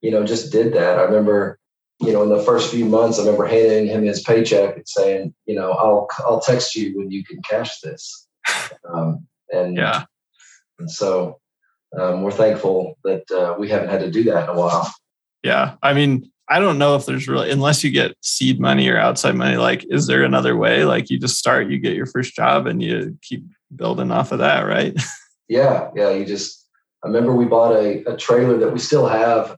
you 0.00 0.10
know, 0.10 0.24
just 0.24 0.52
did 0.52 0.72
that. 0.74 0.98
I 0.98 1.02
remember, 1.02 1.55
you 2.00 2.12
know, 2.12 2.22
in 2.22 2.28
the 2.28 2.42
first 2.42 2.70
few 2.70 2.84
months, 2.84 3.18
I 3.18 3.22
remember 3.22 3.46
handing 3.46 3.86
him 3.86 4.04
his 4.04 4.22
paycheck 4.22 4.76
and 4.76 4.86
saying, 4.86 5.34
you 5.46 5.54
know, 5.54 5.72
I'll, 5.72 6.08
I'll 6.18 6.40
text 6.40 6.74
you 6.74 6.96
when 6.96 7.10
you 7.10 7.24
can 7.24 7.40
cash 7.42 7.80
this. 7.80 8.28
Um, 8.92 9.26
and 9.50 9.76
yeah. 9.76 10.04
And 10.78 10.90
so 10.90 11.40
um, 11.98 12.22
we're 12.22 12.32
thankful 12.32 12.98
that 13.04 13.30
uh, 13.30 13.54
we 13.58 13.68
haven't 13.68 13.88
had 13.88 14.00
to 14.00 14.10
do 14.10 14.24
that 14.24 14.44
in 14.44 14.56
a 14.56 14.58
while. 14.58 14.92
Yeah. 15.42 15.76
I 15.82 15.94
mean, 15.94 16.30
I 16.48 16.60
don't 16.60 16.78
know 16.78 16.96
if 16.96 17.06
there's 17.06 17.28
really, 17.28 17.50
unless 17.50 17.82
you 17.82 17.90
get 17.90 18.14
seed 18.20 18.60
money 18.60 18.88
or 18.88 18.98
outside 18.98 19.34
money, 19.34 19.56
like, 19.56 19.84
is 19.88 20.06
there 20.06 20.22
another 20.22 20.56
way? 20.56 20.84
Like, 20.84 21.10
you 21.10 21.18
just 21.18 21.38
start, 21.38 21.68
you 21.70 21.78
get 21.78 21.96
your 21.96 22.06
first 22.06 22.34
job 22.34 22.66
and 22.66 22.82
you 22.82 23.18
keep 23.22 23.44
building 23.74 24.10
off 24.10 24.32
of 24.32 24.38
that, 24.40 24.62
right? 24.62 24.94
Yeah. 25.48 25.90
Yeah. 25.94 26.10
You 26.10 26.24
just, 26.24 26.66
I 27.04 27.06
remember 27.06 27.32
we 27.32 27.44
bought 27.44 27.72
a, 27.72 28.02
a 28.10 28.16
trailer 28.16 28.58
that 28.58 28.72
we 28.72 28.80
still 28.80 29.06
have, 29.06 29.56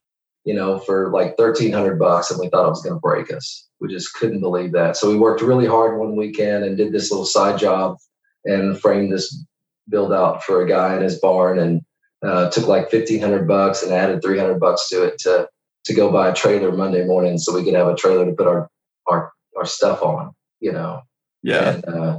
you 0.48 0.54
know, 0.54 0.78
for 0.78 1.10
like 1.10 1.38
1300 1.38 1.98
bucks 1.98 2.30
and 2.30 2.40
we 2.40 2.48
thought 2.48 2.64
it 2.64 2.70
was 2.70 2.80
going 2.80 2.96
to 2.96 3.00
break 3.00 3.30
us. 3.30 3.68
We 3.80 3.88
just 3.88 4.14
couldn't 4.14 4.40
believe 4.40 4.72
that. 4.72 4.96
So 4.96 5.10
we 5.10 5.18
worked 5.18 5.42
really 5.42 5.66
hard 5.66 5.98
one 5.98 6.16
weekend 6.16 6.64
and 6.64 6.74
did 6.74 6.90
this 6.90 7.10
little 7.10 7.26
side 7.26 7.58
job 7.58 7.98
and 8.46 8.80
framed 8.80 9.12
this 9.12 9.44
build 9.90 10.10
out 10.10 10.42
for 10.42 10.62
a 10.62 10.66
guy 10.66 10.96
in 10.96 11.02
his 11.02 11.20
barn 11.20 11.58
and 11.58 11.82
uh, 12.24 12.48
took 12.48 12.66
like 12.66 12.90
1500 12.90 13.46
bucks 13.46 13.82
and 13.82 13.92
added 13.92 14.22
300 14.22 14.58
bucks 14.58 14.88
to 14.88 15.02
it 15.02 15.18
to 15.18 15.46
to 15.84 15.94
go 15.94 16.10
buy 16.10 16.30
a 16.30 16.34
trailer 16.34 16.72
Monday 16.72 17.04
morning 17.04 17.36
so 17.36 17.54
we 17.54 17.62
could 17.62 17.74
have 17.74 17.88
a 17.88 17.94
trailer 17.94 18.24
to 18.24 18.32
put 18.32 18.46
our 18.46 18.70
our 19.06 19.30
our 19.54 19.66
stuff 19.66 20.02
on, 20.02 20.32
you 20.60 20.72
know. 20.72 21.02
Yeah. 21.42 21.74
And, 21.74 21.84
uh, 21.84 22.18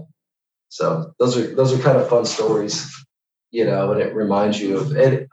so 0.68 1.14
those 1.18 1.36
are 1.36 1.56
those 1.56 1.74
are 1.74 1.82
kind 1.82 1.98
of 1.98 2.08
fun 2.08 2.26
stories, 2.26 2.88
you 3.50 3.66
know, 3.66 3.92
and 3.92 4.00
it 4.00 4.14
reminds 4.14 4.62
you 4.62 4.78
of 4.78 4.96
it. 4.96 5.28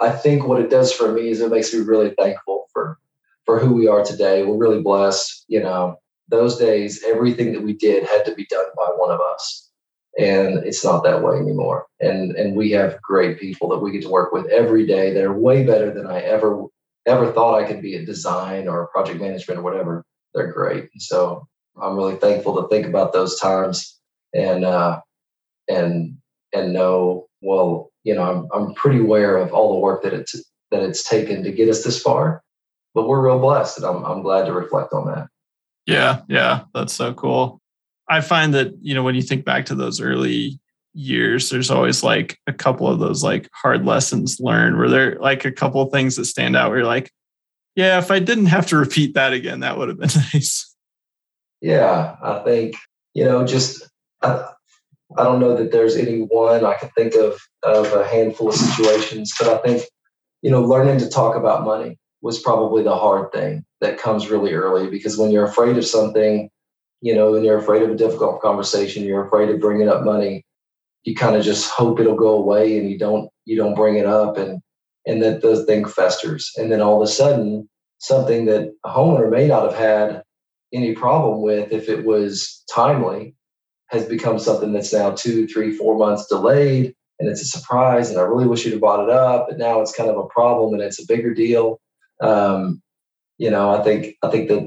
I 0.00 0.10
think 0.10 0.46
what 0.46 0.60
it 0.60 0.70
does 0.70 0.92
for 0.92 1.12
me 1.12 1.28
is 1.28 1.40
it 1.40 1.50
makes 1.50 1.72
me 1.72 1.80
really 1.80 2.10
thankful 2.10 2.66
for 2.72 2.98
for 3.44 3.58
who 3.58 3.74
we 3.74 3.86
are 3.88 4.04
today. 4.04 4.44
We're 4.44 4.56
really 4.56 4.82
blessed, 4.82 5.44
you 5.48 5.62
know. 5.62 5.96
Those 6.28 6.58
days, 6.58 7.04
everything 7.06 7.52
that 7.52 7.62
we 7.62 7.72
did 7.72 8.02
had 8.04 8.24
to 8.24 8.34
be 8.34 8.46
done 8.46 8.66
by 8.76 8.88
one 8.96 9.12
of 9.12 9.20
us, 9.20 9.70
and 10.18 10.58
it's 10.66 10.84
not 10.84 11.04
that 11.04 11.22
way 11.22 11.36
anymore. 11.36 11.86
And 12.00 12.32
and 12.32 12.56
we 12.56 12.70
have 12.72 13.00
great 13.00 13.38
people 13.38 13.68
that 13.68 13.78
we 13.78 13.92
get 13.92 14.02
to 14.02 14.10
work 14.10 14.32
with 14.32 14.46
every 14.46 14.86
day 14.86 15.12
that 15.12 15.24
are 15.24 15.38
way 15.38 15.64
better 15.64 15.92
than 15.92 16.06
I 16.06 16.20
ever 16.20 16.66
ever 17.06 17.32
thought 17.32 17.58
I 17.58 17.66
could 17.66 17.80
be 17.80 17.94
a 17.94 18.04
design 18.04 18.68
or 18.68 18.88
project 18.88 19.20
management 19.20 19.60
or 19.60 19.62
whatever, 19.62 20.04
they're 20.34 20.52
great. 20.52 20.90
So 20.98 21.46
I'm 21.80 21.96
really 21.96 22.16
thankful 22.16 22.60
to 22.60 22.68
think 22.68 22.86
about 22.86 23.12
those 23.12 23.38
times 23.38 23.98
and 24.34 24.64
uh, 24.64 25.00
and 25.68 26.16
and 26.52 26.72
know 26.72 27.28
well, 27.42 27.85
you 28.06 28.14
know, 28.14 28.22
I'm 28.22 28.48
I'm 28.54 28.74
pretty 28.74 29.00
aware 29.00 29.36
of 29.36 29.52
all 29.52 29.74
the 29.74 29.80
work 29.80 30.02
that 30.04 30.14
it's 30.14 30.34
that 30.70 30.82
it's 30.82 31.08
taken 31.08 31.42
to 31.42 31.52
get 31.52 31.68
us 31.68 31.84
this 31.84 32.00
far, 32.00 32.42
but 32.94 33.08
we're 33.08 33.24
real 33.24 33.38
blessed, 33.38 33.78
and 33.78 33.86
I'm 33.86 34.04
I'm 34.04 34.22
glad 34.22 34.46
to 34.46 34.52
reflect 34.52 34.92
on 34.92 35.06
that. 35.06 35.28
Yeah, 35.86 36.22
yeah, 36.28 36.64
that's 36.72 36.92
so 36.92 37.12
cool. 37.14 37.60
I 38.08 38.20
find 38.20 38.54
that 38.54 38.72
you 38.80 38.94
know 38.94 39.02
when 39.02 39.14
you 39.14 39.22
think 39.22 39.44
back 39.44 39.66
to 39.66 39.74
those 39.74 40.00
early 40.00 40.60
years 40.98 41.50
there's 41.50 41.70
always 41.70 42.02
like 42.02 42.38
a 42.46 42.54
couple 42.54 42.88
of 42.88 42.98
those 42.98 43.22
like 43.22 43.50
hard 43.52 43.84
lessons 43.84 44.40
learned 44.40 44.78
where 44.78 44.88
there 44.88 45.16
like 45.16 45.44
a 45.44 45.52
couple 45.52 45.82
of 45.82 45.92
things 45.92 46.16
that 46.16 46.24
stand 46.24 46.56
out 46.56 46.70
where 46.70 46.78
you're 46.78 46.86
like 46.86 47.12
yeah 47.74 47.98
if 47.98 48.10
i 48.10 48.18
didn't 48.18 48.46
have 48.46 48.66
to 48.66 48.78
repeat 48.78 49.12
that 49.12 49.34
again 49.34 49.60
that 49.60 49.76
would 49.76 49.90
have 49.90 49.98
been 49.98 50.08
nice 50.32 50.74
Yeah, 51.60 52.16
I 52.22 52.38
think 52.40 52.76
you 53.14 53.24
know, 53.24 53.46
just 53.46 53.88
I, 54.22 54.50
I 55.18 55.24
don't 55.24 55.40
know 55.40 55.56
that 55.56 55.72
there's 55.72 55.96
any 55.96 56.20
one 56.20 56.64
I 56.64 56.74
can 56.74 56.90
think 56.90 57.14
of 57.14 57.40
of 57.62 57.92
a 57.92 58.06
handful 58.06 58.48
of 58.48 58.54
situations, 58.54 59.32
but 59.38 59.48
I 59.48 59.58
think 59.58 59.82
you 60.42 60.50
know, 60.50 60.62
learning 60.62 60.98
to 60.98 61.08
talk 61.08 61.36
about 61.36 61.64
money 61.64 61.98
was 62.22 62.40
probably 62.40 62.82
the 62.82 62.94
hard 62.94 63.32
thing 63.32 63.64
that 63.80 63.98
comes 63.98 64.30
really 64.30 64.52
early 64.52 64.88
because 64.88 65.18
when 65.18 65.30
you're 65.30 65.44
afraid 65.44 65.76
of 65.76 65.84
something, 65.84 66.50
you 67.00 67.14
know, 67.14 67.32
when 67.32 67.44
you're 67.44 67.58
afraid 67.58 67.82
of 67.82 67.90
a 67.90 67.96
difficult 67.96 68.40
conversation, 68.40 69.04
you're 69.04 69.26
afraid 69.26 69.48
of 69.48 69.60
bringing 69.60 69.88
up 69.88 70.04
money, 70.04 70.44
you 71.04 71.14
kind 71.14 71.36
of 71.36 71.44
just 71.44 71.70
hope 71.70 72.00
it'll 72.00 72.16
go 72.16 72.36
away 72.36 72.78
and 72.78 72.90
you 72.90 72.98
don't 72.98 73.30
you 73.44 73.56
don't 73.56 73.74
bring 73.74 73.96
it 73.96 74.06
up 74.06 74.36
and 74.36 74.60
and 75.06 75.22
that 75.22 75.40
the 75.40 75.64
thing 75.64 75.84
festers. 75.84 76.50
And 76.56 76.70
then 76.70 76.80
all 76.80 77.00
of 77.00 77.08
a 77.08 77.10
sudden 77.10 77.68
something 77.98 78.46
that 78.46 78.72
a 78.84 78.90
homeowner 78.90 79.30
may 79.30 79.46
not 79.46 79.62
have 79.62 79.78
had 79.78 80.22
any 80.72 80.94
problem 80.94 81.42
with 81.42 81.72
if 81.72 81.88
it 81.88 82.04
was 82.04 82.64
timely 82.72 83.35
has 83.88 84.06
become 84.06 84.38
something 84.38 84.72
that's 84.72 84.92
now 84.92 85.10
two 85.10 85.46
three 85.46 85.76
four 85.76 85.96
months 85.96 86.26
delayed 86.26 86.94
and 87.18 87.28
it's 87.28 87.42
a 87.42 87.46
surprise 87.46 88.10
and 88.10 88.18
i 88.18 88.22
really 88.22 88.46
wish 88.46 88.64
you'd 88.64 88.72
have 88.72 88.80
bought 88.80 89.02
it 89.02 89.10
up 89.10 89.46
but 89.48 89.58
now 89.58 89.80
it's 89.80 89.94
kind 89.94 90.10
of 90.10 90.18
a 90.18 90.26
problem 90.28 90.74
and 90.74 90.82
it's 90.82 91.00
a 91.00 91.06
bigger 91.06 91.32
deal 91.34 91.80
um, 92.20 92.82
you 93.38 93.50
know 93.50 93.70
i 93.70 93.82
think 93.82 94.16
i 94.22 94.30
think 94.30 94.48
that 94.48 94.66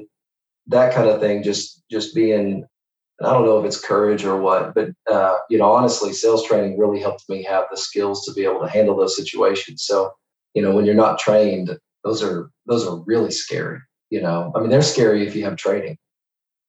that 0.68 0.94
kind 0.94 1.10
of 1.10 1.20
thing 1.20 1.44
just 1.44 1.84
just 1.90 2.14
being 2.14 2.66
I 3.22 3.34
don't 3.34 3.46
know 3.46 3.60
if 3.60 3.66
it's 3.66 3.80
courage 3.80 4.24
or 4.24 4.40
what, 4.40 4.74
but 4.74 4.92
uh, 5.12 5.38
you 5.50 5.58
know, 5.58 5.70
honestly, 5.70 6.14
sales 6.14 6.46
training 6.46 6.80
really 6.80 7.02
helped 7.02 7.28
me 7.28 7.44
have 7.44 7.66
the 7.70 7.76
skills 7.76 8.26
to 8.26 8.34
be 8.34 8.46
able 8.46 8.62
to 8.62 8.70
handle 8.70 8.96
those 8.96 9.18
situations. 9.18 9.84
So, 9.86 10.14
you 10.54 10.62
know, 10.62 10.74
when 10.74 10.86
you're 10.86 10.96
not 10.96 11.20
trained, 11.20 11.78
those 12.04 12.24
are 12.24 12.50
those 12.66 12.88
are 12.88 12.96
really 13.06 13.32
scary. 13.32 13.80
You 14.10 14.22
know, 14.22 14.54
I 14.56 14.62
mean, 14.62 14.70
they're 14.70 14.82
scary 14.82 15.28
if 15.28 15.36
you 15.36 15.44
have 15.44 15.58
training, 15.58 15.98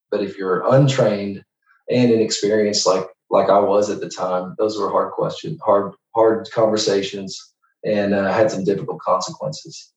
but 0.09 0.21
if 0.21 0.37
you're 0.37 0.67
untrained 0.73 1.43
and 1.91 2.11
inexperienced, 2.11 2.87
like 2.87 3.05
like 3.29 3.49
I 3.49 3.59
was 3.59 3.89
at 3.89 4.01
the 4.01 4.09
time, 4.09 4.55
those 4.57 4.77
were 4.77 4.89
hard 4.89 5.11
questions, 5.13 5.59
hard 5.63 5.93
hard 6.15 6.49
conversations, 6.53 7.39
and 7.85 8.13
uh, 8.13 8.31
had 8.31 8.51
some 8.51 8.63
difficult 8.63 8.99
consequences. 9.01 9.91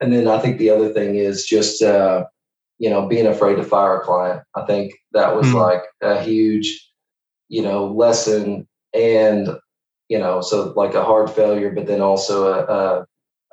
And 0.00 0.12
then 0.12 0.28
I 0.28 0.38
think 0.38 0.58
the 0.58 0.70
other 0.70 0.92
thing 0.92 1.16
is 1.16 1.44
just 1.44 1.82
uh, 1.82 2.24
you 2.80 2.88
know, 2.88 3.06
being 3.06 3.26
afraid 3.26 3.56
to 3.56 3.62
fire 3.62 4.00
a 4.00 4.04
client. 4.04 4.42
I 4.56 4.64
think 4.64 4.94
that 5.12 5.36
was 5.36 5.46
mm 5.46 5.54
like 5.54 5.82
a 6.00 6.20
huge, 6.20 6.90
you 7.48 7.62
know, 7.62 7.86
lesson 7.86 8.66
and, 8.94 9.50
you 10.08 10.18
know, 10.18 10.40
so 10.40 10.72
like 10.74 10.94
a 10.94 11.04
hard 11.04 11.30
failure, 11.30 11.70
but 11.70 11.86
then 11.86 12.00
also 12.00 12.50
a, 12.50 12.64
a, 12.64 13.06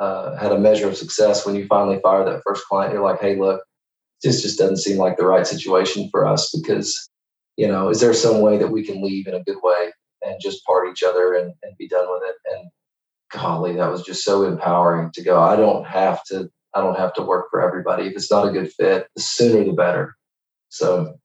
a, 0.04 0.39
had 0.39 0.54
a 0.54 0.58
measure 0.58 0.88
of 0.88 0.96
success 0.96 1.46
when 1.46 1.56
you 1.56 1.68
finally 1.68 2.00
fire 2.00 2.24
that 2.24 2.42
first 2.46 2.66
client. 2.68 2.94
You're 2.94 3.04
like, 3.04 3.20
hey, 3.20 3.38
look, 3.38 3.62
this 4.24 4.42
just 4.42 4.58
doesn't 4.58 4.77
seem 4.77 4.98
like 4.98 5.18
the 5.18 5.25
right 5.25 5.46
situation 5.46 6.08
for 6.10 6.25
us 6.25 6.50
because, 6.56 7.10
you 7.58 7.68
know, 7.68 7.90
is 7.90 8.00
there 8.00 8.14
some 8.14 8.40
way 8.42 8.58
that 8.58 8.72
we 8.72 8.84
can 8.84 9.04
leave 9.04 9.28
in 9.28 9.34
a 9.34 9.44
good 9.44 9.58
way 9.62 9.92
and 10.22 10.40
just 10.40 10.64
part 10.66 10.88
each 10.90 11.04
other 11.04 11.34
and, 11.34 11.54
and 11.64 11.78
be 11.78 11.88
done 11.88 12.08
with 12.10 12.22
it? 12.24 12.36
And 12.54 12.70
golly, 13.32 13.76
that 13.76 13.92
was 13.92 14.04
just 14.04 14.24
so 14.24 14.44
empowering 14.44 15.12
to 15.14 15.24
go, 15.24 15.42
I 15.42 15.56
don't 15.56 15.86
have 15.86 16.24
to 16.26 16.50
I 16.74 16.82
don't 16.82 16.98
have 16.98 17.14
to 17.16 17.24
work 17.24 17.48
for 17.50 17.62
everybody. 17.62 18.06
If 18.06 18.14
it's 18.14 18.32
not 18.32 18.48
a 18.48 18.52
good 18.52 18.72
fit, 18.72 19.08
the 19.16 19.22
sooner 19.22 19.64
the 19.64 19.74
better. 19.74 20.16
So 20.70 21.18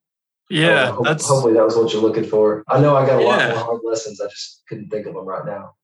yeah, 0.49 0.85
uh, 0.85 0.93
hope, 0.93 1.05
that's 1.05 1.29
hopefully 1.29 1.55
that 1.55 1.65
was 1.65 1.77
what 1.77 1.93
you're 1.93 2.03
looking 2.03 2.25
for. 2.25 2.65
I 2.69 2.81
know 2.81 2.97
I 2.97 3.07
got 3.07 3.21
a 3.21 3.23
yeah. 3.23 3.29
lot 3.29 3.49
more 3.49 3.65
hard 3.65 3.81
lessons. 3.85 4.21
I 4.21 4.29
just 4.29 4.63
couldn't 4.69 4.89
think 4.89 5.07
of 5.07 5.15
them 5.15 5.27
right 5.27 5.45
now. 5.45 5.75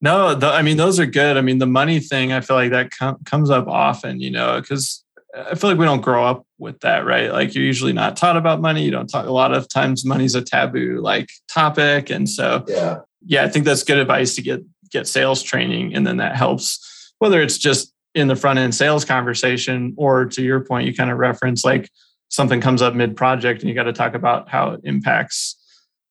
No, 0.00 0.34
the, 0.34 0.46
I 0.46 0.62
mean 0.62 0.78
those 0.78 0.98
are 0.98 1.06
good. 1.06 1.36
I 1.36 1.42
mean 1.42 1.58
the 1.58 1.66
money 1.66 2.00
thing, 2.00 2.32
I 2.32 2.40
feel 2.40 2.56
like 2.56 2.70
that 2.70 2.90
com- 2.90 3.22
comes 3.24 3.50
up 3.50 3.68
often, 3.68 4.20
you 4.20 4.30
know, 4.30 4.60
because 4.60 5.04
I 5.36 5.54
feel 5.54 5.70
like 5.70 5.78
we 5.78 5.84
don't 5.84 6.00
grow 6.00 6.24
up 6.24 6.44
with 6.58 6.80
that, 6.80 7.04
right? 7.04 7.32
Like 7.32 7.54
you're 7.54 7.64
usually 7.64 7.92
not 7.92 8.16
taught 8.16 8.36
about 8.36 8.60
money. 8.60 8.82
You 8.82 8.90
don't 8.90 9.08
talk 9.08 9.26
a 9.26 9.32
lot 9.32 9.52
of 9.52 9.68
times. 9.68 10.04
Money's 10.04 10.34
a 10.34 10.42
taboo 10.42 11.00
like 11.00 11.28
topic, 11.48 12.10
and 12.10 12.28
so 12.28 12.64
yeah, 12.66 12.98
yeah, 13.24 13.44
I 13.44 13.48
think 13.48 13.64
that's 13.64 13.84
good 13.84 13.98
advice 13.98 14.34
to 14.36 14.42
get 14.42 14.60
get 14.90 15.06
sales 15.06 15.42
training, 15.42 15.94
and 15.94 16.06
then 16.06 16.16
that 16.16 16.36
helps 16.36 17.12
whether 17.18 17.40
it's 17.40 17.58
just 17.58 17.94
in 18.14 18.28
the 18.28 18.36
front 18.36 18.58
end 18.58 18.74
sales 18.74 19.04
conversation, 19.04 19.94
or 19.96 20.26
to 20.26 20.42
your 20.42 20.60
point, 20.60 20.86
you 20.86 20.94
kind 20.94 21.10
of 21.10 21.18
reference 21.18 21.64
like 21.64 21.88
something 22.28 22.60
comes 22.60 22.82
up 22.82 22.94
mid 22.94 23.16
project 23.16 23.60
and 23.60 23.68
you 23.68 23.74
got 23.74 23.84
to 23.84 23.92
talk 23.92 24.14
about 24.14 24.48
how 24.48 24.70
it 24.70 24.80
impacts 24.84 25.56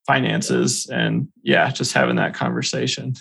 finances 0.07 0.87
and 0.87 1.27
yeah, 1.43 1.69
just 1.71 1.93
having 1.93 2.15
that 2.15 2.33
conversation. 2.33 3.13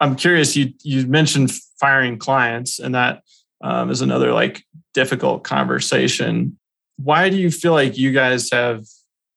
I'm 0.00 0.16
curious, 0.16 0.56
you 0.56 0.72
you 0.82 1.06
mentioned 1.06 1.52
firing 1.78 2.18
clients, 2.18 2.78
and 2.78 2.94
that 2.94 3.22
um, 3.62 3.90
is 3.90 4.00
another 4.00 4.32
like 4.32 4.64
difficult 4.94 5.44
conversation. 5.44 6.58
Why 6.96 7.30
do 7.30 7.36
you 7.36 7.50
feel 7.50 7.72
like 7.72 7.96
you 7.96 8.12
guys 8.12 8.50
have 8.50 8.84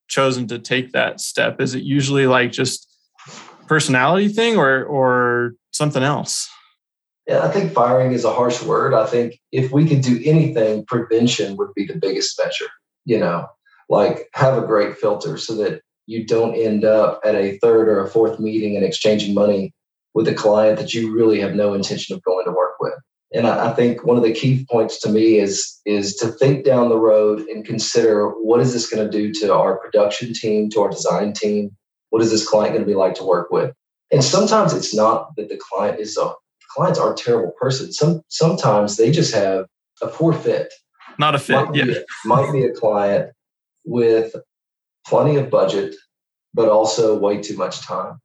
chosen 0.07 0.47
to 0.47 0.59
take 0.59 0.91
that 0.91 1.19
step? 1.19 1.61
Is 1.61 1.75
it 1.75 1.83
usually 1.83 2.27
like 2.27 2.51
just 2.51 2.89
personality 3.67 4.27
thing 4.27 4.57
or 4.57 4.83
or 4.83 5.55
something 5.71 6.03
else? 6.03 6.49
Yeah, 7.27 7.39
I 7.39 7.49
think 7.49 7.71
firing 7.71 8.11
is 8.11 8.25
a 8.25 8.33
harsh 8.33 8.61
word. 8.61 8.93
I 8.93 9.05
think 9.05 9.39
if 9.51 9.71
we 9.71 9.87
could 9.87 10.01
do 10.01 10.21
anything, 10.25 10.85
prevention 10.85 11.55
would 11.55 11.73
be 11.73 11.85
the 11.85 11.95
biggest 11.95 12.39
measure. 12.43 12.71
You 13.05 13.19
know, 13.19 13.47
like 13.89 14.29
have 14.33 14.57
a 14.57 14.67
great 14.67 14.97
filter 14.97 15.37
so 15.37 15.55
that 15.55 15.81
you 16.05 16.25
don't 16.25 16.55
end 16.55 16.83
up 16.83 17.21
at 17.23 17.35
a 17.35 17.57
third 17.59 17.87
or 17.87 18.03
a 18.03 18.09
fourth 18.09 18.39
meeting 18.39 18.75
and 18.75 18.85
exchanging 18.85 19.33
money 19.33 19.73
with 20.13 20.27
a 20.27 20.33
client 20.33 20.77
that 20.79 20.93
you 20.93 21.13
really 21.13 21.39
have 21.39 21.55
no 21.55 21.73
intention 21.73 22.15
of 22.15 22.21
going 22.23 22.45
to 22.45 22.51
work 22.51 22.75
with. 22.79 22.93
And 23.33 23.47
I, 23.47 23.71
I 23.71 23.73
think 23.73 24.05
one 24.05 24.17
of 24.17 24.23
the 24.23 24.33
key 24.33 24.65
points 24.69 24.99
to 25.01 25.09
me 25.09 25.39
is 25.39 25.79
is 25.85 26.15
to 26.17 26.27
think 26.27 26.65
down 26.65 26.89
the 26.89 26.97
road 26.97 27.41
and 27.41 27.65
consider 27.65 28.29
what 28.29 28.59
is 28.59 28.73
this 28.73 28.89
going 28.89 29.03
to 29.03 29.11
do 29.11 29.33
to 29.41 29.53
our 29.53 29.77
production 29.77 30.33
team, 30.33 30.69
to 30.71 30.81
our 30.81 30.89
design 30.89 31.33
team. 31.33 31.75
What 32.09 32.21
is 32.21 32.29
this 32.29 32.47
client 32.47 32.73
going 32.73 32.85
to 32.85 32.91
be 32.91 32.95
like 32.95 33.15
to 33.15 33.23
work 33.23 33.49
with? 33.49 33.73
And 34.11 34.23
sometimes 34.23 34.73
it's 34.73 34.93
not 34.93 35.35
that 35.35 35.49
the 35.49 35.57
client 35.57 35.99
is 35.99 36.17
a 36.17 36.33
clients 36.75 36.99
aren't 36.99 37.17
terrible 37.17 37.51
person. 37.59 37.91
Some 37.91 38.21
sometimes 38.27 38.97
they 38.97 39.11
just 39.11 39.33
have 39.33 39.65
a 40.01 40.07
poor 40.07 40.33
fit. 40.33 40.73
Not 41.19 41.35
a 41.35 41.39
fit. 41.39 41.55
Might 41.55 41.75
yeah. 41.75 41.85
Be, 41.85 42.03
might 42.25 42.51
be 42.51 42.63
a 42.63 42.73
client 42.73 43.31
with 43.85 44.35
plenty 45.05 45.35
of 45.35 45.49
budget, 45.49 45.95
but 46.53 46.69
also 46.69 47.17
way 47.17 47.41
too 47.41 47.57
much 47.57 47.81
time. 47.81 48.19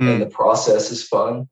Mm. 0.00 0.12
And 0.12 0.22
the 0.22 0.26
process 0.26 0.90
is 0.90 1.06
fun. 1.06 1.48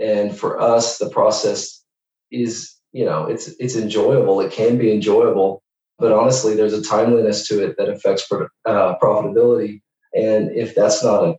And 0.00 0.36
for 0.36 0.60
us, 0.60 0.98
the 0.98 1.10
process 1.10 1.84
is, 2.30 2.74
you 2.92 3.04
know, 3.04 3.26
it's 3.26 3.48
it's 3.58 3.76
enjoyable. 3.76 4.40
It 4.40 4.52
can 4.52 4.78
be 4.78 4.92
enjoyable, 4.92 5.62
but 5.98 6.12
honestly, 6.12 6.54
there's 6.54 6.72
a 6.72 6.82
timeliness 6.82 7.46
to 7.48 7.64
it 7.64 7.76
that 7.78 7.88
affects 7.88 8.30
uh, 8.32 8.94
profitability. 9.02 9.80
And 10.14 10.50
if 10.52 10.74
that's 10.74 11.02
not 11.02 11.24
a 11.24 11.34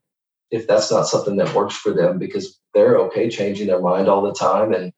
if 0.51 0.67
that's 0.67 0.91
not 0.91 1.07
something 1.07 1.37
that 1.37 1.53
works 1.53 1.75
for 1.75 1.93
them 1.93 2.17
because 2.17 2.59
they're 2.73 2.97
okay 2.97 3.29
changing 3.29 3.67
their 3.67 3.81
mind 3.81 4.07
all 4.07 4.21
the 4.21 4.33
time 4.33 4.73
and 4.73 4.91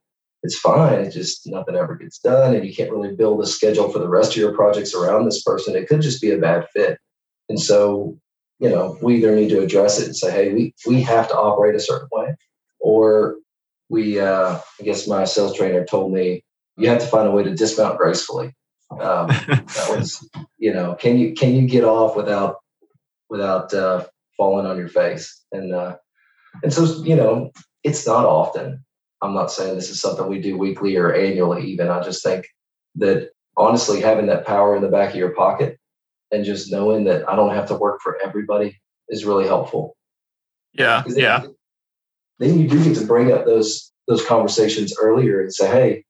it's 0.43 0.57
fine. 0.57 0.99
It's 0.99 1.15
just 1.15 1.45
nothing 1.45 1.75
ever 1.75 1.95
gets 1.95 2.19
done 2.19 2.55
and 2.55 2.65
you 2.65 2.73
can't 2.73 2.91
really 2.91 3.15
build 3.15 3.41
a 3.41 3.45
schedule 3.45 3.89
for 3.89 3.99
the 3.99 4.09
rest 4.09 4.31
of 4.31 4.37
your 4.37 4.55
projects 4.55 4.95
around 4.95 5.25
this 5.25 5.43
person. 5.43 5.75
It 5.75 5.87
could 5.87 6.01
just 6.01 6.21
be 6.21 6.31
a 6.31 6.37
bad 6.37 6.67
fit. 6.73 6.97
And 7.49 7.59
so, 7.59 8.17
you 8.59 8.69
know, 8.69 8.97
we 9.01 9.17
either 9.17 9.35
need 9.35 9.49
to 9.49 9.61
address 9.61 9.99
it 9.99 10.05
and 10.05 10.15
say, 10.15 10.31
hey, 10.31 10.53
we, 10.53 10.73
we 10.87 11.01
have 11.01 11.27
to 11.27 11.37
operate 11.37 11.75
a 11.75 11.79
certain 11.79 12.07
way, 12.11 12.35
or 12.79 13.35
we, 13.91 14.19
uh, 14.19 14.57
I 14.79 14.83
guess 14.83 15.07
my 15.07 15.25
sales 15.25 15.55
trainer 15.55 15.85
told 15.85 16.13
me, 16.13 16.43
you 16.77 16.89
have 16.89 17.01
to 17.01 17.07
find 17.07 17.27
a 17.27 17.31
way 17.31 17.43
to 17.43 17.53
dismount 17.53 17.97
gracefully. 17.97 18.55
Um, 18.91 19.27
that 19.27 19.87
was, 19.89 20.27
you 20.57 20.73
know, 20.73 20.95
can 20.95 21.17
you, 21.17 21.33
can 21.33 21.53
you 21.53 21.67
get 21.67 21.83
off 21.83 22.15
without, 22.15 22.55
without, 23.29 23.73
uh, 23.73 24.05
falling 24.41 24.65
on 24.65 24.75
your 24.75 24.87
face. 24.87 25.39
And 25.51 25.71
uh, 25.71 25.97
and 26.63 26.73
so 26.73 27.03
you 27.03 27.15
know, 27.15 27.51
it's 27.83 28.07
not 28.07 28.25
often. 28.25 28.83
I'm 29.21 29.35
not 29.35 29.51
saying 29.51 29.75
this 29.75 29.91
is 29.91 30.01
something 30.01 30.27
we 30.27 30.41
do 30.41 30.57
weekly 30.57 30.95
or 30.95 31.13
annually. 31.13 31.63
Even 31.67 31.89
I 31.89 32.01
just 32.01 32.23
think 32.23 32.47
that 32.95 33.29
honestly, 33.55 34.01
having 34.01 34.25
that 34.27 34.47
power 34.47 34.75
in 34.75 34.81
the 34.81 34.87
back 34.89 35.11
of 35.11 35.15
your 35.15 35.35
pocket 35.35 35.77
and 36.31 36.43
just 36.43 36.71
knowing 36.71 37.03
that 37.03 37.29
I 37.29 37.35
don't 37.35 37.53
have 37.53 37.67
to 37.67 37.75
work 37.75 37.99
for 38.01 38.17
everybody 38.25 38.81
is 39.09 39.25
really 39.25 39.45
helpful. 39.45 39.95
Yeah, 40.73 41.03
yeah. 41.05 41.43
Then 42.41 42.57
you 42.57 42.67
do 42.67 42.83
get 42.83 42.97
to 42.97 43.05
bring 43.05 43.31
up 43.31 43.45
those 43.45 43.91
those 44.07 44.25
conversations 44.25 44.93
earlier 44.99 45.39
and 45.39 45.53
say, 45.53 45.67
hey, 45.67 46.03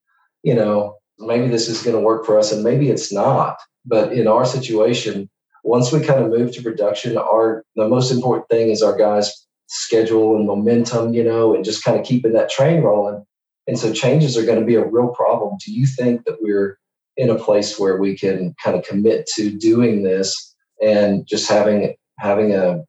you 0.44 0.56
know, 0.56 0.96
maybe 1.20 1.48
this 1.50 1.68
is 1.68 1.84
going 1.84 1.96
to 1.96 2.02
work 2.02 2.26
for 2.26 2.40
us, 2.40 2.54
and 2.54 2.64
maybe 2.64 2.90
it's 2.90 3.12
not. 3.12 3.58
But 3.86 4.14
in 4.14 4.28
our 4.28 4.46
situation, 4.46 5.30
once 5.66 5.92
we 5.92 6.00
kind 6.00 6.24
of 6.24 6.30
move 6.30 6.54
to 6.54 6.62
production, 6.64 7.18
our 7.18 7.66
the 7.76 7.90
most 7.90 8.12
important 8.12 8.48
thing 8.48 8.70
is 8.70 8.82
our 8.82 8.98
guys' 8.98 9.46
schedule 9.68 10.38
and 10.38 10.48
momentum, 10.48 11.14
you 11.14 11.24
know, 11.24 11.54
and 11.54 11.66
just 11.66 11.84
kind 11.84 12.00
of 12.00 12.06
keeping 12.06 12.32
that 12.32 12.50
train 12.50 12.82
rolling. 12.82 13.26
And 13.68 13.78
so 13.78 13.92
changes 13.92 14.38
are 14.38 14.46
going 14.46 14.60
to 14.60 14.66
be 14.66 14.76
a 14.76 14.86
real 14.86 15.10
problem. 15.10 15.58
Do 15.64 15.74
you 15.74 15.86
think 15.86 16.24
that 16.26 16.38
we're 16.42 16.80
in 17.18 17.30
a 17.30 17.36
place 17.36 17.78
where 17.78 17.98
we 17.98 18.18
can 18.18 18.56
kind 18.64 18.78
of 18.78 18.86
commit 18.86 19.28
to 19.36 19.52
doing 19.52 20.04
this 20.04 20.56
and 20.82 21.28
just 21.28 21.50
having 21.50 21.94
having 22.20 22.56
a, 22.56 22.80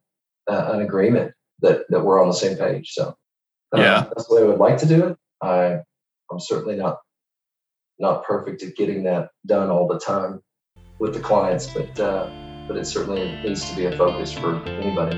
an 0.47 0.81
agreement 0.81 1.33
that 1.61 1.87
that 1.89 2.05
we're 2.05 2.23
on 2.23 2.29
the 2.29 2.35
same 2.35 2.57
page? 2.57 2.93
So 2.93 3.17
uh, 3.75 3.81
yeah, 3.81 4.03
that's 4.03 4.27
the 4.27 4.35
way 4.35 4.43
I 4.43 4.45
would 4.45 4.59
like 4.59 4.79
to 4.79 4.87
do 4.87 5.07
it. 5.07 5.17
I 5.43 5.79
I'm 6.31 6.41
certainly 6.41 6.77
not 6.77 6.99
not 7.99 8.25
perfect 8.25 8.63
at 8.63 8.77
getting 8.77 9.03
that 9.05 9.31
done 9.47 9.71
all 9.71 9.87
the 9.87 9.99
time 9.99 10.43
with 10.99 11.15
the 11.15 11.21
clients, 11.21 11.67
but 11.69 11.99
uh, 12.01 12.31
but 12.69 12.77
it 12.77 12.87
certainly 12.87 13.33
needs 13.43 13.69
to 13.71 13.77
be 13.77 13.87
a 13.87 13.97
focus 13.97 14.33
for 14.33 14.57
anybody. 14.67 15.17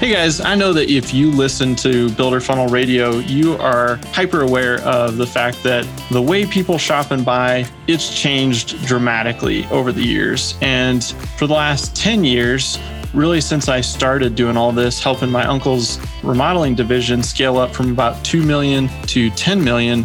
Hey 0.00 0.12
guys, 0.12 0.40
I 0.40 0.54
know 0.54 0.72
that 0.72 0.88
if 0.88 1.12
you 1.12 1.30
listen 1.30 1.76
to 1.76 2.08
Builder 2.12 2.40
Funnel 2.40 2.68
Radio, 2.68 3.18
you 3.18 3.56
are 3.56 3.96
hyper 4.14 4.40
aware 4.40 4.80
of 4.80 5.18
the 5.18 5.26
fact 5.26 5.62
that 5.62 5.86
the 6.10 6.22
way 6.22 6.46
people 6.46 6.78
shop 6.78 7.10
and 7.10 7.22
buy, 7.22 7.66
it's 7.86 8.18
changed 8.18 8.82
dramatically 8.86 9.66
over 9.66 9.92
the 9.92 10.02
years. 10.02 10.56
And 10.62 11.04
for 11.36 11.46
the 11.46 11.52
last 11.52 11.94
10 11.94 12.24
years, 12.24 12.78
really 13.14 13.40
since 13.40 13.68
I 13.68 13.80
started 13.80 14.34
doing 14.34 14.56
all 14.56 14.72
this, 14.72 15.02
helping 15.02 15.30
my 15.30 15.44
uncle's 15.46 15.98
remodeling 16.22 16.74
division 16.74 17.22
scale 17.22 17.58
up 17.58 17.74
from 17.74 17.90
about 17.90 18.24
2 18.24 18.42
million 18.42 18.88
to 19.06 19.30
10 19.30 19.62
million, 19.62 20.04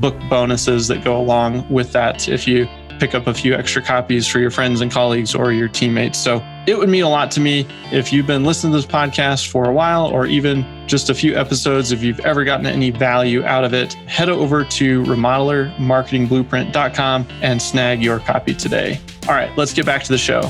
book 0.00 0.16
bonuses 0.28 0.88
that 0.88 1.04
go 1.04 1.20
along 1.20 1.68
with 1.68 1.92
that 1.92 2.28
if 2.28 2.48
you 2.48 2.66
pick 3.00 3.14
up 3.14 3.26
a 3.26 3.34
few 3.34 3.54
extra 3.54 3.82
copies 3.82 4.28
for 4.28 4.38
your 4.38 4.50
friends 4.50 4.82
and 4.82 4.92
colleagues 4.92 5.34
or 5.34 5.52
your 5.52 5.68
teammates. 5.68 6.18
So 6.18 6.44
it 6.66 6.76
would 6.78 6.90
mean 6.90 7.02
a 7.02 7.08
lot 7.08 7.30
to 7.32 7.40
me 7.40 7.66
if 7.90 8.12
you've 8.12 8.26
been 8.26 8.44
listening 8.44 8.72
to 8.72 8.78
this 8.78 8.86
podcast 8.86 9.48
for 9.48 9.64
a 9.64 9.72
while 9.72 10.06
or 10.06 10.26
even 10.26 10.66
just 10.86 11.08
a 11.08 11.14
few 11.14 11.34
episodes. 11.34 11.92
If 11.92 12.02
you've 12.02 12.20
ever 12.20 12.44
gotten 12.44 12.66
any 12.66 12.90
value 12.90 13.42
out 13.44 13.64
of 13.64 13.72
it, 13.72 13.94
head 13.94 14.28
over 14.28 14.64
to 14.64 15.02
remodelermarketingblueprint.com 15.04 17.28
and 17.40 17.62
snag 17.62 18.02
your 18.02 18.18
copy 18.20 18.54
today. 18.54 19.00
All 19.26 19.34
right, 19.34 19.50
let's 19.56 19.72
get 19.72 19.86
back 19.86 20.02
to 20.04 20.12
the 20.12 20.18
show. 20.18 20.42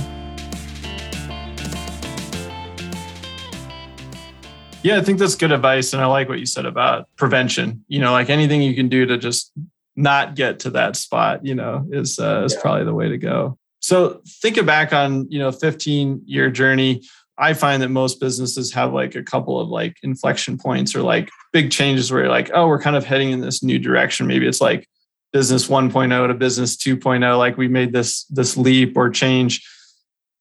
Yeah, 4.83 4.97
I 4.97 5.03
think 5.03 5.19
that's 5.19 5.35
good 5.35 5.53
advice. 5.53 5.93
And 5.93 6.01
I 6.01 6.07
like 6.07 6.29
what 6.29 6.39
you 6.39 6.47
said 6.47 6.65
about 6.65 7.09
prevention. 7.17 7.85
You 7.89 8.01
know, 8.01 8.13
like 8.13 8.31
anything 8.31 8.63
you 8.63 8.75
can 8.75 8.89
do 8.89 9.05
to 9.07 9.19
just 9.19 9.53
not 9.95 10.35
get 10.35 10.61
to 10.61 10.71
that 10.71 10.97
spot, 10.97 11.45
you 11.45 11.55
know, 11.55 11.87
is 11.91 12.19
uh, 12.19 12.43
is 12.45 12.55
yeah. 12.55 12.61
probably 12.61 12.85
the 12.85 12.95
way 12.95 13.09
to 13.09 13.19
go. 13.19 13.59
So 13.81 14.23
thinking 14.27 14.67
back 14.67 14.93
on, 14.93 15.31
you 15.31 15.39
know, 15.39 15.53
15 15.53 16.23
year 16.27 16.51
journey, 16.51 17.03
I 17.39 17.55
find 17.55 17.83
that 17.83 17.89
most 17.89 18.21
businesses 18.21 18.73
have 18.73 18.93
like 18.93 19.15
a 19.15 19.23
couple 19.23 19.59
of 19.59 19.69
like 19.69 19.97
inflection 20.03 20.59
points 20.59 20.95
or 20.95 21.03
like 21.03 21.31
big 21.53 21.71
changes 21.71 22.11
where 22.11 22.23
you're 22.23 22.31
like, 22.31 22.51
oh, 22.53 22.67
we're 22.67 22.81
kind 22.81 22.97
of 22.97 23.05
heading 23.05 23.31
in 23.31 23.41
this 23.41 23.63
new 23.63 23.79
direction. 23.79 24.27
Maybe 24.27 24.47
it's 24.47 24.61
like 24.61 24.87
business 25.33 25.67
1.0 25.69 26.27
to 26.29 26.35
business 26.35 26.77
2.0, 26.77 27.39
like 27.39 27.57
we 27.57 27.69
made 27.69 27.93
this 27.93 28.25
this 28.25 28.57
leap 28.57 28.97
or 28.97 29.11
change. 29.11 29.67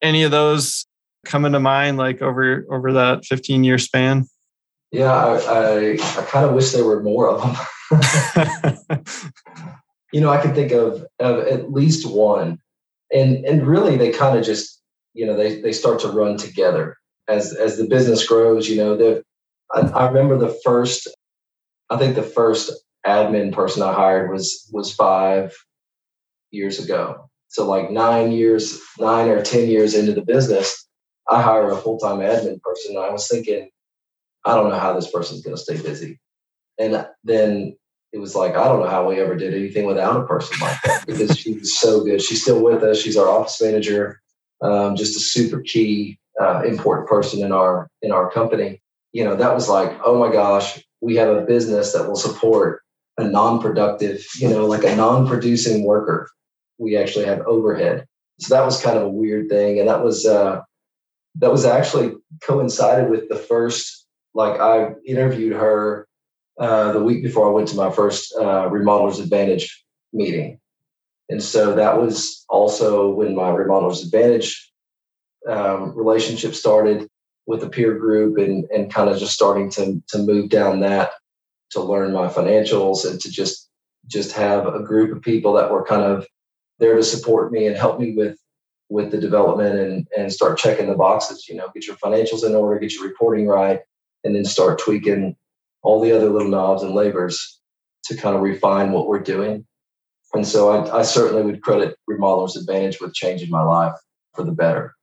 Any 0.02 0.24
of 0.24 0.32
those 0.32 0.86
coming 1.30 1.54
to 1.54 1.60
mind 1.60 1.98
like 1.98 2.22
over 2.22 2.66
over 2.70 2.94
that 2.94 3.24
15 3.24 3.64
year 3.64 3.78
span? 3.78 4.28
Yeah, 4.92 5.14
I, 5.14 5.36
I, 5.38 5.92
I 5.94 6.26
kind 6.28 6.46
of 6.46 6.54
wish 6.54 6.72
there 6.72 6.84
were 6.84 7.04
more 7.04 7.30
of 7.30 7.42
them. 7.42 7.56
you 10.12 10.20
know, 10.20 10.32
I 10.32 10.42
can 10.42 10.56
think 10.56 10.72
of, 10.72 11.06
of 11.20 11.48
at 11.48 11.72
least 11.72 12.10
one. 12.10 12.58
And 13.14 13.46
and 13.46 13.66
really 13.66 13.98
they 13.98 14.12
kind 14.12 14.38
of 14.38 14.44
just, 14.44 14.82
you 15.14 15.26
know, 15.26 15.38
they 15.38 15.62
they 15.62 15.72
start 15.72 16.00
to 16.02 16.10
run 16.10 16.38
together 16.38 16.98
as 17.28 17.54
as 17.54 17.78
the 17.78 17.86
business 17.86 18.26
grows, 18.26 18.68
you 18.68 18.78
know, 18.78 19.22
I, 19.74 19.80
I 19.82 20.08
remember 20.08 20.38
the 20.38 20.60
first 20.64 21.08
I 21.90 21.98
think 21.98 22.16
the 22.16 22.24
first 22.24 22.72
admin 23.06 23.54
person 23.54 23.84
I 23.84 23.94
hired 23.94 24.32
was 24.32 24.70
was 24.74 24.94
five 24.94 25.56
years 26.52 26.84
ago. 26.84 27.30
So 27.48 27.68
like 27.68 27.90
nine 27.90 28.32
years, 28.32 28.80
nine 29.00 29.30
or 29.30 29.42
ten 29.42 29.68
years 29.68 29.96
into 29.96 30.14
the 30.14 30.22
business, 30.22 30.88
I 31.30 31.42
hire 31.42 31.70
a 31.70 31.78
full 31.78 32.00
time 32.00 32.20
admin 32.20 32.62
person. 32.62 32.98
I 32.98 33.10
was 33.10 33.28
thinking, 33.28 33.70
I 34.46 34.56
don't 34.56 34.70
know 34.70 34.80
how 34.80 34.94
this 34.94 35.12
person's 35.12 35.42
going 35.42 35.56
to 35.56 35.62
stay 35.62 35.82
busy. 35.82 36.20
And 36.80 37.06
then 37.24 37.76
it 38.12 38.18
was 38.18 38.36
like, 38.36 38.56
I 38.56 38.64
don't 38.64 38.80
know 38.80 38.90
how 38.90 39.08
we 39.08 39.20
ever 39.20 39.36
did 39.36 39.54
anything 39.54 39.86
without 39.86 40.20
a 40.20 40.26
person 40.26 40.58
like 40.62 40.82
that 40.84 41.04
because 41.08 41.38
she 41.38 41.54
was 41.54 41.78
so 41.78 42.04
good. 42.04 42.22
She's 42.22 42.42
still 42.42 42.64
with 42.64 42.84
us. 42.84 43.00
She's 43.00 43.18
our 43.18 43.30
office 43.30 43.62
manager, 43.62 44.22
um, 44.62 44.96
just 44.96 45.16
a 45.16 45.20
super 45.20 45.62
key, 45.62 46.18
uh, 46.42 46.64
important 46.64 47.08
person 47.08 47.44
in 47.44 47.52
our 47.52 47.90
in 48.02 48.12
our 48.12 48.32
company. 48.32 48.82
You 49.12 49.24
know, 49.24 49.36
that 49.36 49.54
was 49.54 49.70
like, 49.70 50.00
oh 50.04 50.18
my 50.18 50.32
gosh, 50.32 50.84
we 51.02 51.16
have 51.16 51.30
a 51.30 51.42
business 51.42 51.94
that 51.94 52.08
will 52.08 52.16
support 52.16 52.82
a 53.18 53.24
non-productive, 53.26 54.26
you 54.36 54.48
know, 54.48 54.66
like 54.66 54.84
a 54.84 54.96
non-producing 54.96 55.84
worker. 55.84 56.30
We 56.78 56.96
actually 56.96 57.26
have 57.26 57.42
overhead. 57.42 58.06
So 58.40 58.56
that 58.56 58.64
was 58.64 58.82
kind 58.82 58.98
of 58.98 59.04
a 59.04 59.10
weird 59.10 59.50
thing, 59.50 59.80
and 59.80 59.90
that 59.90 60.04
was 60.04 60.26
uh, 60.26 60.62
that 61.36 61.52
was 61.52 61.66
actually 61.66 62.14
coincided 62.42 63.10
with 63.10 63.30
the 63.30 63.36
first 63.36 64.08
like 64.34 64.60
I 64.60 64.94
interviewed 65.06 65.54
her 65.54 66.08
uh, 66.60 66.92
the 66.94 67.04
week 67.04 67.24
before 67.24 67.48
I 67.48 67.52
went 67.52 67.68
to 67.70 67.76
my 67.76 67.90
first 67.92 68.34
uh, 68.38 68.70
Remodelers 68.70 69.22
Advantage 69.22 69.84
meeting, 70.14 70.60
and 71.30 71.42
so 71.42 71.76
that 71.76 72.00
was 72.00 72.46
also 72.50 73.12
when 73.12 73.36
my 73.36 73.50
Remodelers 73.50 74.04
Advantage 74.04 74.72
um, 75.48 75.96
relationship 75.96 76.54
started 76.54 77.08
with 77.48 77.64
a 77.64 77.70
peer 77.70 77.98
group 77.98 78.38
and 78.38 78.66
and 78.72 78.94
kind 78.94 79.10
of 79.10 79.18
just 79.18 79.34
starting 79.34 79.70
to 79.72 80.02
to 80.10 80.20
move 80.20 80.50
down 80.50 80.82
that 80.82 81.12
to 81.72 81.82
learn 81.82 82.14
my 82.14 82.28
financials 82.28 83.10
and 83.10 83.20
to 83.22 83.32
just 83.32 83.70
just 84.08 84.34
have 84.34 84.68
a 84.68 84.84
group 84.84 85.16
of 85.16 85.22
people 85.22 85.54
that 85.54 85.72
were 85.72 85.86
kind 85.86 86.02
of 86.02 86.26
there 86.80 86.96
to 86.96 87.04
support 87.04 87.52
me 87.52 87.68
and 87.68 87.76
help 87.76 88.00
me 88.00 88.16
with 88.16 88.38
with 88.90 89.12
the 89.12 89.18
development 89.20 89.80
and, 89.80 90.08
and 90.18 90.34
start 90.34 90.58
checking 90.58 90.88
the 90.88 90.96
boxes, 90.96 91.48
you 91.48 91.56
know, 91.56 91.70
get 91.74 91.86
your 91.86 91.96
financials 91.98 92.44
in 92.44 92.56
order, 92.56 92.80
get 92.80 92.94
your 92.94 93.08
reporting 93.08 93.48
right, 93.48 93.82
and 94.24 94.36
then 94.36 94.44
start 94.44 94.80
tweaking 94.80 95.36
all 95.84 96.02
the 96.02 96.12
other 96.12 96.30
little 96.30 96.50
knobs 96.50 96.84
and 96.84 96.94
levers 96.94 97.60
to 98.06 98.18
kind 98.18 98.36
of 98.36 98.42
refine 98.42 98.92
what 98.92 99.08
we're 99.08 99.20
doing. 99.20 99.66
And 100.34 100.46
so 100.46 100.70
I, 100.70 101.00
I 101.00 101.02
certainly 101.04 101.44
would 101.44 101.62
credit 101.62 101.98
Remodeler's 102.08 102.56
Advantage 102.56 103.00
with 103.00 103.14
changing 103.14 103.50
my 103.50 103.64
life 103.64 103.96
for 104.34 104.44
the 104.44 104.52
better. 104.52 104.94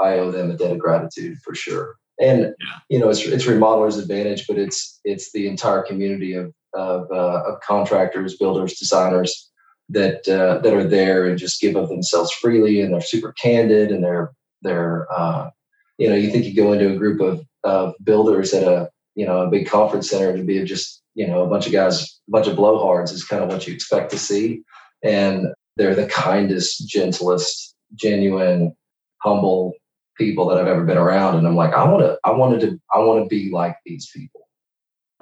I 0.00 0.18
owe 0.18 0.30
them 0.30 0.50
a 0.50 0.56
debt 0.56 0.72
of 0.72 0.78
gratitude 0.78 1.38
for 1.44 1.54
sure. 1.54 1.96
And 2.20 2.40
yeah. 2.40 2.78
you 2.88 2.98
know, 2.98 3.08
it's 3.10 3.20
it's 3.20 3.46
Remodeler's 3.46 3.98
Advantage, 3.98 4.46
but 4.46 4.58
it's 4.58 5.00
it's 5.04 5.32
the 5.32 5.48
entire 5.48 5.82
community 5.82 6.34
of 6.34 6.52
of, 6.74 7.10
uh, 7.10 7.42
of 7.44 7.60
contractors, 7.60 8.36
builders, 8.36 8.78
designers 8.78 9.50
that 9.88 10.28
uh, 10.28 10.58
that 10.58 10.74
are 10.74 10.86
there 10.86 11.26
and 11.26 11.38
just 11.38 11.60
give 11.60 11.76
of 11.76 11.88
themselves 11.88 12.32
freely 12.32 12.80
and 12.80 12.92
they're 12.92 13.00
super 13.00 13.32
candid 13.32 13.90
and 13.90 14.02
they're 14.02 14.32
they're 14.62 15.06
uh, 15.12 15.50
you 15.98 16.08
know 16.08 16.16
you 16.16 16.30
think 16.30 16.44
you 16.44 16.54
go 16.54 16.72
into 16.72 16.92
a 16.92 16.96
group 16.96 17.20
of 17.20 17.44
of 17.64 17.94
builders 18.02 18.52
at 18.52 18.64
a 18.64 18.90
you 19.14 19.26
know 19.26 19.42
a 19.42 19.50
big 19.50 19.68
conference 19.68 20.10
center 20.10 20.36
to 20.36 20.42
be 20.42 20.62
just 20.64 21.02
you 21.14 21.26
know 21.26 21.42
a 21.42 21.48
bunch 21.48 21.66
of 21.66 21.72
guys 21.72 22.20
a 22.28 22.30
bunch 22.30 22.46
of 22.46 22.56
blowhards 22.56 23.12
is 23.12 23.24
kind 23.24 23.42
of 23.42 23.48
what 23.48 23.66
you 23.66 23.74
expect 23.74 24.10
to 24.10 24.18
see. 24.18 24.62
And 25.02 25.48
they're 25.76 25.94
the 25.94 26.06
kindest 26.06 26.88
gentlest 26.88 27.74
genuine 27.94 28.74
humble 29.22 29.74
people 30.16 30.46
that 30.48 30.58
I've 30.58 30.66
ever 30.66 30.84
been 30.84 30.96
around. 30.96 31.36
And 31.36 31.46
I'm 31.46 31.56
like 31.56 31.74
I 31.74 31.84
want 31.84 32.02
to 32.02 32.18
I 32.24 32.30
wanted 32.30 32.60
to 32.60 32.80
I 32.94 32.98
want 33.00 33.24
to 33.24 33.28
be 33.28 33.50
like 33.50 33.76
these 33.84 34.10
people. 34.14 34.48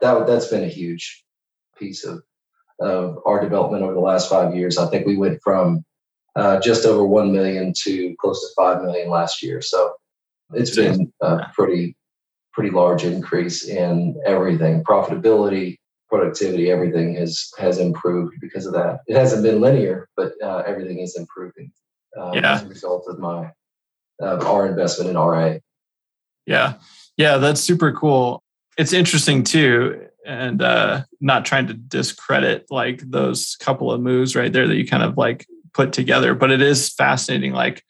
That 0.01 0.27
that's 0.27 0.49
been 0.49 0.65
a 0.65 0.69
huge 0.69 1.25
piece 1.79 2.05
of 2.05 2.23
of 2.81 3.19
our 3.25 3.41
development 3.41 3.83
over 3.83 3.95
the 3.95 4.01
last 4.01 4.29
five 4.29 4.55
years. 4.55 4.79
I 4.79 4.89
think 4.89 5.07
we 5.07 5.17
went 5.17 5.41
from 5.43 5.85
uh, 6.37 6.61
just 6.61 6.85
over 6.85 7.05
1 7.05 7.33
million 7.33 7.73
to 7.85 8.15
close 8.21 8.41
to 8.41 8.49
5 8.57 8.83
million 8.83 9.09
last 9.09 9.43
year. 9.43 9.63
So 9.63 9.93
it's 10.53 10.75
been 10.75 11.13
a 11.21 11.47
pretty, 11.55 11.97
pretty 12.53 12.71
large 12.71 13.05
increase 13.05 13.67
in 13.67 14.21
everything 14.27 14.83
profitability, 14.83 15.77
productivity, 16.09 16.71
everything 16.71 17.15
has, 17.15 17.51
has 17.59 17.79
improved 17.79 18.35
because 18.41 18.67
of 18.67 18.73
that. 18.75 19.01
It 19.07 19.17
hasn't 19.17 19.43
been 19.43 19.61
linear, 19.61 20.09
but 20.17 20.33
uh, 20.43 20.63
everything 20.67 20.99
is 20.99 21.17
improving 21.17 21.73
uh, 22.19 22.33
yeah. 22.35 22.55
as 22.55 22.63
a 22.65 22.69
result 22.69 23.05
of 23.09 23.19
my, 23.19 23.51
our 24.21 24.67
investment 24.67 25.11
in 25.11 25.17
RA. 25.17 25.55
Yeah. 26.47 26.75
Yeah. 27.17 27.39
That's 27.39 27.61
super 27.61 27.93
cool. 27.93 28.43
It's 28.77 28.93
interesting 28.93 29.45
too 29.45 30.09
and 30.25 30.63
uh, 30.63 31.03
not 31.21 31.45
trying 31.45 31.67
to 31.67 31.75
discredit 31.75 32.67
like 32.71 33.01
those 33.01 33.57
couple 33.57 33.93
of 33.93 34.01
moves 34.01 34.35
right 34.35 34.53
there 34.53 34.67
that 34.67 34.77
you 34.77 34.87
kind 34.87 35.03
of 35.03 35.17
like 35.17 35.47
put 35.73 35.93
together. 35.93 36.35
But 36.35 36.51
it 36.51 36.63
is 36.63 36.89
fascinating. 36.89 37.53
Like 37.53 37.85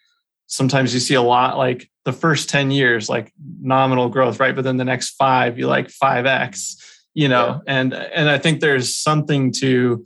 sometimes 0.47 0.93
you 0.95 1.01
see 1.01 1.15
a 1.15 1.23
lot 1.23 1.57
like 1.57 1.91
the 2.05 2.13
first 2.13 2.49
10 2.49 2.71
years, 2.71 3.09
like 3.09 3.33
nominal 3.61 4.09
growth, 4.09 4.41
right? 4.41 4.55
But 4.55 4.65
then 4.65 4.77
the 4.77 4.85
next 4.85 5.11
five, 5.11 5.59
you 5.59 5.67
like 5.67 5.89
5x, 5.89 6.83
you 7.15 7.29
know, 7.29 7.63
yeah. 7.67 7.79
and 7.79 7.95
and 7.95 8.29
I 8.29 8.39
think 8.39 8.61
there's 8.61 8.97
something 8.97 9.53
to 9.53 10.05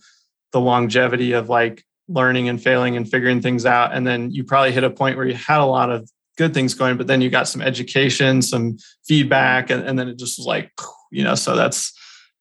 the 0.53 0.61
longevity 0.61 1.33
of 1.33 1.49
like 1.49 1.85
learning 2.09 2.49
and 2.49 2.63
failing 2.63 2.97
and 2.97 3.09
figuring 3.09 3.41
things 3.41 3.67
out. 3.67 3.93
And 3.93 4.07
then 4.07 4.31
you 4.31 4.45
probably 4.45 4.73
hit 4.73 4.85
a 4.85 4.91
point 4.91 5.17
where 5.17 5.27
you 5.27 5.35
had 5.35 5.61
a 5.61 5.65
lot 5.65 5.91
of 5.91 6.11
good 6.37 6.55
things 6.55 6.73
going, 6.75 6.97
but 6.97 7.07
then 7.07 7.21
you 7.21 7.29
got 7.31 7.49
some 7.49 7.61
education, 7.61 8.41
some 8.41 8.79
feedback, 9.07 9.71
and, 9.71 9.85
and 9.85 9.99
then 9.99 10.09
it 10.09 10.19
just 10.19 10.39
was 10.39 10.47
like, 10.47 10.71
you 11.11 11.25
know, 11.25 11.35
so 11.35 11.57
that's, 11.57 11.93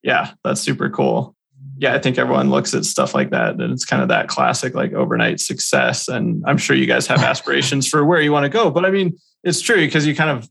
yeah, 0.08 0.32
that's 0.42 0.62
super 0.62 0.88
cool. 0.88 1.36
Yeah, 1.76 1.94
I 1.94 1.98
think 1.98 2.16
everyone 2.16 2.48
looks 2.48 2.72
at 2.72 2.86
stuff 2.86 3.14
like 3.14 3.28
that 3.30 3.60
and 3.60 3.72
it's 3.74 3.84
kind 3.84 4.00
of 4.00 4.08
that 4.08 4.26
classic 4.26 4.74
like 4.74 4.94
overnight 4.94 5.38
success. 5.38 6.08
And 6.08 6.42
I'm 6.46 6.56
sure 6.56 6.74
you 6.74 6.86
guys 6.86 7.06
have 7.08 7.22
aspirations 7.32 7.86
for 7.86 8.06
where 8.06 8.22
you 8.22 8.32
want 8.32 8.44
to 8.44 8.48
go. 8.48 8.70
But 8.70 8.86
I 8.86 8.90
mean, 8.90 9.18
it's 9.44 9.60
true 9.60 9.76
because 9.76 10.06
you 10.06 10.16
kind 10.16 10.30
of 10.30 10.48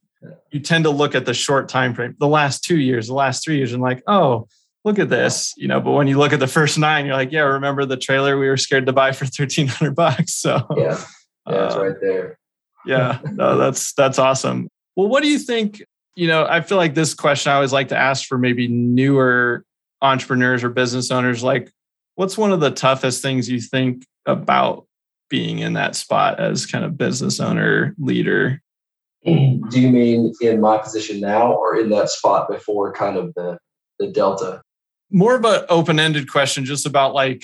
you 0.52 0.60
tend 0.60 0.84
to 0.84 0.92
look 0.92 1.16
at 1.16 1.26
the 1.26 1.34
short 1.34 1.70
time 1.70 1.96
frame, 1.96 2.16
the 2.20 2.28
last 2.28 2.64
two 2.64 2.78
years, 2.78 3.08
the 3.08 3.16
last 3.16 3.44
three 3.44 3.58
years, 3.58 3.74
and 3.74 3.82
like, 3.82 4.04
oh, 4.06 4.48
look 4.86 5.00
at 5.00 5.10
this, 5.10 5.56
you 5.58 5.68
know. 5.68 5.82
But 5.82 5.92
when 5.94 6.08
you 6.08 6.20
look 6.20 6.34
at 6.34 6.40
the 6.40 6.48
first 6.48 6.78
nine, 6.78 7.08
you're 7.08 7.16
like, 7.16 7.32
yeah, 7.32 7.42
remember 7.42 7.84
the 7.86 7.98
trailer 7.98 8.38
we 8.38 8.48
were 8.48 8.58
scared 8.58 8.86
to 8.86 8.94
buy 8.94 9.12
for 9.12 9.26
thirteen 9.26 9.68
hundred 9.68 9.96
bucks? 9.96 10.34
So 10.44 10.68
yeah, 10.78 11.02
yeah, 11.50 11.66
it's 11.66 11.76
uh, 11.76 11.84
right 11.84 11.96
there. 12.00 12.38
yeah, 12.86 13.20
no, 13.32 13.58
that's 13.58 13.94
that's 13.94 14.20
awesome. 14.20 14.70
Well, 14.96 15.08
what 15.08 15.24
do 15.24 15.30
you 15.30 15.40
think? 15.40 15.84
You 16.18 16.28
know, 16.28 16.48
I 16.50 16.62
feel 16.62 16.78
like 16.78 16.96
this 16.96 17.14
question 17.14 17.52
I 17.52 17.56
always 17.56 17.72
like 17.72 17.90
to 17.90 17.98
ask 17.98 18.26
for 18.26 18.38
maybe 18.38 18.68
newer 18.68 19.64
entrepreneurs 20.02 20.64
or 20.64 20.70
business 20.70 21.12
owners. 21.12 21.44
Like, 21.44 21.72
what's 22.16 22.38
one 22.38 22.52
of 22.52 22.60
the 22.60 22.72
toughest 22.72 23.22
things 23.22 23.48
you 23.48 23.62
think 23.62 24.04
about 24.26 24.88
being 25.30 25.60
in 25.60 25.74
that 25.74 25.96
spot 25.96 26.40
as 26.40 26.66
kind 26.66 26.84
of 26.84 26.98
business 26.98 27.40
owner 27.40 27.94
leader? 28.00 28.62
Do 29.26 29.62
you 29.72 29.90
mean 29.90 30.34
in 30.42 30.60
my 30.60 30.78
position 30.80 31.20
now 31.20 31.54
or 31.54 31.80
in 31.80 31.90
that 31.90 32.10
spot 32.10 32.50
before 32.50 32.92
kind 32.94 33.18
of 33.18 33.34
the 33.36 33.58
the 34.00 34.08
delta? 34.08 34.62
more 35.10 35.36
of 35.36 35.46
an 35.46 35.66
open-ended 35.70 36.30
question 36.30 36.66
just 36.66 36.86
about 36.86 37.14
like 37.14 37.44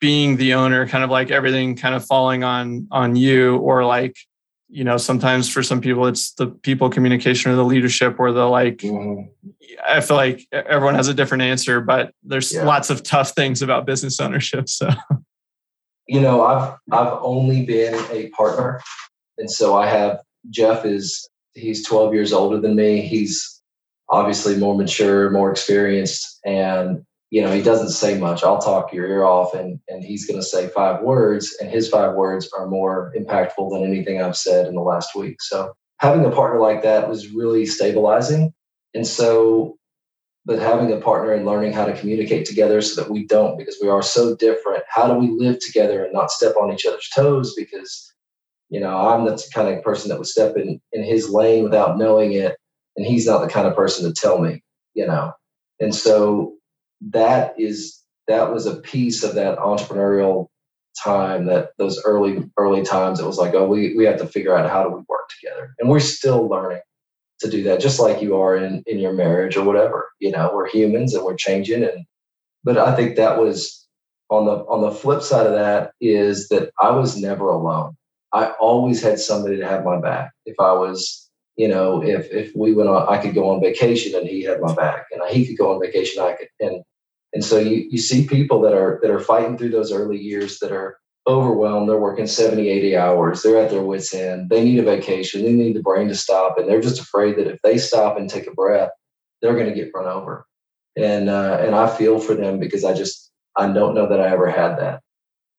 being 0.00 0.36
the 0.36 0.54
owner 0.54 0.86
kind 0.86 1.04
of 1.04 1.10
like 1.10 1.30
everything 1.30 1.76
kind 1.76 1.94
of 1.94 2.04
falling 2.04 2.44
on 2.44 2.86
on 2.90 3.16
you 3.16 3.56
or 3.58 3.84
like 3.84 4.16
you 4.70 4.84
know 4.84 4.96
sometimes 4.96 5.48
for 5.48 5.62
some 5.62 5.80
people 5.80 6.06
it's 6.06 6.32
the 6.32 6.46
people 6.46 6.88
communication 6.88 7.50
or 7.50 7.56
the 7.56 7.64
leadership 7.64 8.16
or 8.18 8.32
the 8.32 8.44
like 8.44 8.78
mm-hmm. 8.78 9.28
i 9.86 10.00
feel 10.00 10.16
like 10.16 10.46
everyone 10.52 10.94
has 10.94 11.08
a 11.08 11.14
different 11.14 11.42
answer 11.42 11.80
but 11.80 12.12
there's 12.22 12.54
yeah. 12.54 12.64
lots 12.64 12.90
of 12.90 13.02
tough 13.02 13.30
things 13.32 13.62
about 13.62 13.86
business 13.86 14.20
ownership 14.20 14.68
so 14.68 14.88
you 16.06 16.20
know 16.20 16.44
i've 16.44 16.74
i've 16.92 17.18
only 17.20 17.64
been 17.64 17.94
a 18.10 18.28
partner 18.30 18.80
and 19.38 19.50
so 19.50 19.76
i 19.76 19.88
have 19.88 20.20
jeff 20.50 20.84
is 20.84 21.28
he's 21.54 21.86
12 21.86 22.14
years 22.14 22.32
older 22.32 22.60
than 22.60 22.76
me 22.76 23.00
he's 23.00 23.60
obviously 24.10 24.56
more 24.56 24.76
mature, 24.76 25.30
more 25.30 25.50
experienced, 25.50 26.40
and 26.44 27.04
you 27.30 27.40
know 27.40 27.52
he 27.52 27.62
doesn't 27.62 27.90
say 27.90 28.18
much. 28.18 28.42
I'll 28.42 28.60
talk 28.60 28.92
your 28.92 29.06
ear 29.06 29.24
off, 29.24 29.54
and 29.54 29.78
and 29.88 30.04
he's 30.04 30.26
going 30.26 30.38
to 30.38 30.46
say 30.46 30.68
five 30.68 31.02
words, 31.02 31.56
and 31.60 31.70
his 31.70 31.88
five 31.88 32.14
words 32.14 32.50
are 32.56 32.66
more 32.66 33.12
impactful 33.16 33.70
than 33.70 33.84
anything 33.84 34.20
I've 34.20 34.36
said 34.36 34.66
in 34.66 34.74
the 34.74 34.82
last 34.82 35.14
week. 35.14 35.40
So 35.40 35.72
having 35.98 36.24
a 36.24 36.30
partner 36.30 36.60
like 36.60 36.82
that 36.82 37.08
was 37.08 37.32
really 37.32 37.66
stabilizing, 37.66 38.52
and 38.94 39.06
so. 39.06 39.76
But 40.46 40.58
having 40.58 40.90
a 40.90 40.96
partner 40.96 41.32
and 41.34 41.44
learning 41.44 41.74
how 41.74 41.84
to 41.84 41.92
communicate 41.92 42.46
together 42.46 42.80
so 42.80 43.00
that 43.00 43.10
we 43.10 43.26
don't, 43.26 43.58
because 43.58 43.76
we 43.80 43.88
are 43.88 44.02
so 44.02 44.34
different. 44.34 44.82
How 44.88 45.06
do 45.06 45.14
we 45.14 45.28
live 45.28 45.58
together 45.60 46.02
and 46.02 46.14
not 46.14 46.30
step 46.30 46.56
on 46.56 46.72
each 46.72 46.86
other's 46.86 47.08
toes? 47.14 47.54
Because 47.54 48.12
you 48.70 48.80
know, 48.80 48.96
I'm 48.96 49.26
the 49.26 49.40
kind 49.54 49.68
of 49.68 49.84
person 49.84 50.08
that 50.08 50.16
would 50.16 50.26
step 50.26 50.56
in 50.56 50.80
in 50.92 51.04
his 51.04 51.28
lane 51.28 51.62
without 51.62 51.98
knowing 51.98 52.32
it 52.32 52.56
and 52.96 53.06
he's 53.06 53.26
not 53.26 53.40
the 53.40 53.48
kind 53.48 53.66
of 53.66 53.74
person 53.74 54.06
to 54.06 54.12
tell 54.12 54.38
me 54.38 54.62
you 54.94 55.06
know 55.06 55.32
and 55.80 55.94
so 55.94 56.54
that 57.00 57.54
is 57.58 57.98
that 58.28 58.52
was 58.52 58.66
a 58.66 58.76
piece 58.76 59.24
of 59.24 59.34
that 59.34 59.58
entrepreneurial 59.58 60.48
time 61.02 61.46
that 61.46 61.70
those 61.78 62.02
early 62.04 62.50
early 62.56 62.82
times. 62.82 63.20
It 63.20 63.26
was 63.26 63.38
like 63.38 63.54
oh 63.54 63.66
we, 63.66 63.94
we 63.96 64.04
have 64.04 64.18
to 64.18 64.26
figure 64.26 64.56
out 64.56 64.70
how 64.70 64.82
do 64.82 64.90
we 64.90 65.02
work 65.08 65.28
together. 65.40 65.74
And 65.78 65.88
we're 65.88 66.00
still 66.00 66.48
learning 66.48 66.80
to 67.40 67.50
do 67.50 67.62
that 67.64 67.80
just 67.80 68.00
like 68.00 68.20
you 68.20 68.36
are 68.36 68.56
in 68.56 68.82
in 68.86 68.98
your 68.98 69.12
marriage 69.12 69.56
or 69.56 69.64
whatever. 69.64 70.10
You 70.20 70.30
know 70.30 70.50
we're 70.54 70.68
humans 70.68 71.14
and 71.14 71.24
we're 71.24 71.36
changing. 71.36 71.82
And 71.84 72.04
but 72.62 72.76
i 72.76 72.94
think 72.94 73.16
that 73.16 73.38
was 73.38 73.86
on 74.28 74.44
the 74.44 74.52
on 74.66 74.82
the 74.82 74.92
flip 74.92 75.22
side 75.22 75.46
of 75.46 75.52
that 75.52 75.92
is 76.00 76.48
that 76.48 76.70
i 76.80 76.90
was 76.90 77.16
never 77.16 77.48
alone. 77.48 77.96
I 78.32 78.50
always 78.60 79.02
had 79.02 79.18
somebody 79.18 79.56
to 79.56 79.66
have 79.66 79.84
my 79.84 80.00
back. 80.00 80.32
If 80.44 80.56
i 80.60 80.72
was 80.72 81.30
you 81.56 81.68
know, 81.68 82.02
if 82.02 82.30
if 82.32 82.56
we 82.56 82.72
went 82.72 82.88
on, 82.88 83.06
I 83.12 83.18
could 83.18 83.34
go 83.34 83.50
on 83.50 83.60
vacation 83.60 84.18
and 84.18 84.26
he 84.26 84.42
had 84.42 84.62
my 84.62 84.74
back, 84.74 85.04
and 85.12 85.22
he 85.28 85.46
could 85.46 85.58
go 85.58 85.74
on 85.74 85.80
vacation, 85.80 86.22
I 86.22 86.32
could, 86.32 86.48
and 86.58 86.82
and 87.32 87.44
so 87.44 87.58
you 87.58 87.86
you 87.90 87.98
see 87.98 88.26
people 88.26 88.60
that 88.62 88.74
are 88.74 88.98
that 89.02 89.10
are 89.10 89.20
fighting 89.20 89.56
through 89.56 89.70
those 89.70 89.92
early 89.92 90.18
years 90.18 90.58
that 90.58 90.72
are 90.72 90.98
overwhelmed. 91.26 91.88
They're 91.88 91.98
working 91.98 92.26
70, 92.26 92.68
80 92.68 92.96
hours. 92.96 93.42
They're 93.42 93.60
at 93.62 93.70
their 93.70 93.82
wits' 93.82 94.14
end. 94.14 94.50
They 94.50 94.64
need 94.64 94.78
a 94.78 94.82
vacation. 94.82 95.44
They 95.44 95.52
need 95.52 95.76
the 95.76 95.82
brain 95.82 96.08
to 96.08 96.14
stop, 96.14 96.58
and 96.58 96.68
they're 96.68 96.80
just 96.80 97.00
afraid 97.00 97.36
that 97.36 97.46
if 97.46 97.60
they 97.62 97.78
stop 97.78 98.16
and 98.16 98.28
take 98.28 98.46
a 98.46 98.52
breath, 98.52 98.90
they're 99.40 99.54
going 99.54 99.68
to 99.68 99.74
get 99.74 99.92
run 99.94 100.06
over. 100.06 100.46
And 100.96 101.28
uh, 101.28 101.58
and 101.60 101.74
I 101.74 101.88
feel 101.88 102.18
for 102.18 102.34
them 102.34 102.58
because 102.58 102.84
I 102.84 102.94
just 102.94 103.30
I 103.56 103.72
don't 103.72 103.94
know 103.94 104.08
that 104.08 104.20
I 104.20 104.28
ever 104.28 104.50
had 104.50 104.76
that. 104.78 105.00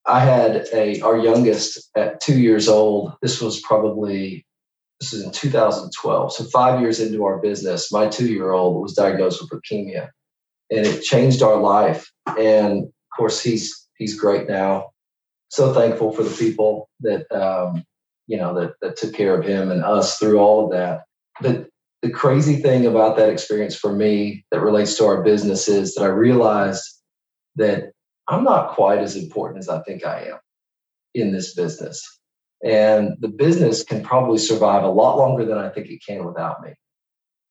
I 0.06 0.20
had 0.20 0.66
a 0.72 1.00
our 1.00 1.16
youngest 1.16 1.90
at 1.96 2.20
two 2.20 2.38
years 2.38 2.68
old. 2.68 3.14
This 3.22 3.40
was 3.40 3.60
probably 3.60 4.44
this 5.00 5.12
is 5.12 5.24
in 5.24 5.32
2012. 5.32 6.32
So 6.32 6.44
five 6.44 6.80
years 6.80 7.00
into 7.00 7.24
our 7.24 7.38
business, 7.38 7.90
my 7.90 8.06
two-year-old 8.06 8.80
was 8.80 8.92
diagnosed 8.92 9.40
with 9.40 9.50
leukemia, 9.50 10.10
and 10.72 10.86
it 10.86 11.02
changed 11.02 11.42
our 11.42 11.56
life. 11.56 12.10
And 12.38 12.84
of 12.84 13.16
course, 13.16 13.42
he's 13.42 13.86
he's 13.98 14.18
great 14.18 14.48
now. 14.48 14.90
So 15.48 15.74
thankful 15.74 16.12
for 16.12 16.22
the 16.22 16.34
people 16.36 16.88
that 17.00 17.30
um, 17.30 17.84
you 18.26 18.38
know 18.38 18.58
that 18.58 18.74
that 18.80 18.96
took 18.96 19.14
care 19.14 19.38
of 19.38 19.44
him 19.44 19.70
and 19.70 19.84
us 19.84 20.18
through 20.18 20.38
all 20.38 20.64
of 20.64 20.72
that. 20.72 21.04
But 21.40 21.68
the 22.00 22.10
crazy 22.10 22.56
thing 22.56 22.86
about 22.86 23.16
that 23.16 23.28
experience 23.28 23.76
for 23.76 23.92
me 23.92 24.44
that 24.50 24.60
relates 24.60 24.96
to 24.96 25.06
our 25.06 25.22
business 25.22 25.68
is 25.68 25.94
that 25.94 26.02
I 26.02 26.08
realized 26.08 26.82
that 27.56 27.92
I'm 28.28 28.44
not 28.44 28.74
quite 28.74 28.98
as 28.98 29.14
important 29.14 29.60
as 29.60 29.68
I 29.68 29.82
think 29.82 30.04
I 30.04 30.22
am 30.24 30.38
in 31.14 31.32
this 31.32 31.54
business. 31.54 32.02
And 32.64 33.16
the 33.20 33.28
business 33.28 33.84
can 33.84 34.02
probably 34.02 34.38
survive 34.38 34.84
a 34.84 34.88
lot 34.88 35.18
longer 35.18 35.44
than 35.44 35.58
I 35.58 35.68
think 35.68 35.88
it 35.88 36.00
can 36.06 36.24
without 36.24 36.62
me. 36.62 36.74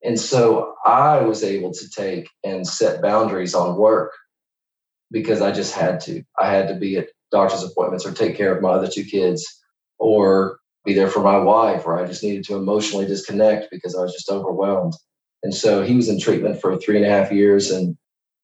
And 0.04 0.20
so 0.20 0.76
I 0.86 1.22
was 1.22 1.44
able 1.44 1.74
to 1.74 1.90
take 1.90 2.30
and 2.44 2.66
set 2.66 3.02
boundaries 3.02 3.54
on 3.54 3.78
work 3.78 4.14
because 5.12 5.42
I 5.42 5.52
just 5.52 5.76
had 5.76 6.00
to. 6.02 6.24
I 6.40 6.52
had 6.52 6.68
to 6.70 6.76
be 6.76 6.98
at 6.98 7.10
doctor's 7.32 7.64
appointments 7.64 8.06
or 8.06 8.12
take 8.12 8.36
care 8.36 8.56
of 8.56 8.62
my 8.62 8.70
other 8.70 8.88
two 8.88 9.04
kids 9.04 9.46
or 10.00 10.60
be 10.84 10.94
there 10.94 11.10
for 11.10 11.22
my 11.22 11.38
wife, 11.38 11.86
or 11.86 12.00
I 12.00 12.08
just 12.08 12.24
needed 12.24 12.44
to 12.46 12.56
emotionally 12.56 13.06
disconnect 13.06 13.68
because 13.70 13.96
I 13.96 14.02
was 14.02 14.14
just 14.14 14.30
overwhelmed. 14.30 14.94
And 15.44 15.54
so 15.54 15.84
he 15.84 15.96
was 15.96 16.10
in 16.10 16.20
treatment 16.20 16.60
for 16.60 16.76
three 16.78 16.98
and 16.98 17.06
a 17.06 17.10
half 17.10 17.32
years, 17.32 17.70
and 17.70 17.98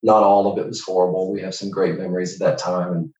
not 0.03 0.23
all 0.23 0.51
of 0.51 0.59
it 0.59 0.67
was 0.67 0.83
horrible. 0.83 1.31
We 1.31 1.41
have 1.41 1.55
some 1.55 1.71
great 1.71 1.97
memories 1.97 2.33
at 2.33 2.39
that 2.39 2.57
time, 2.59 2.93
and 2.93 3.13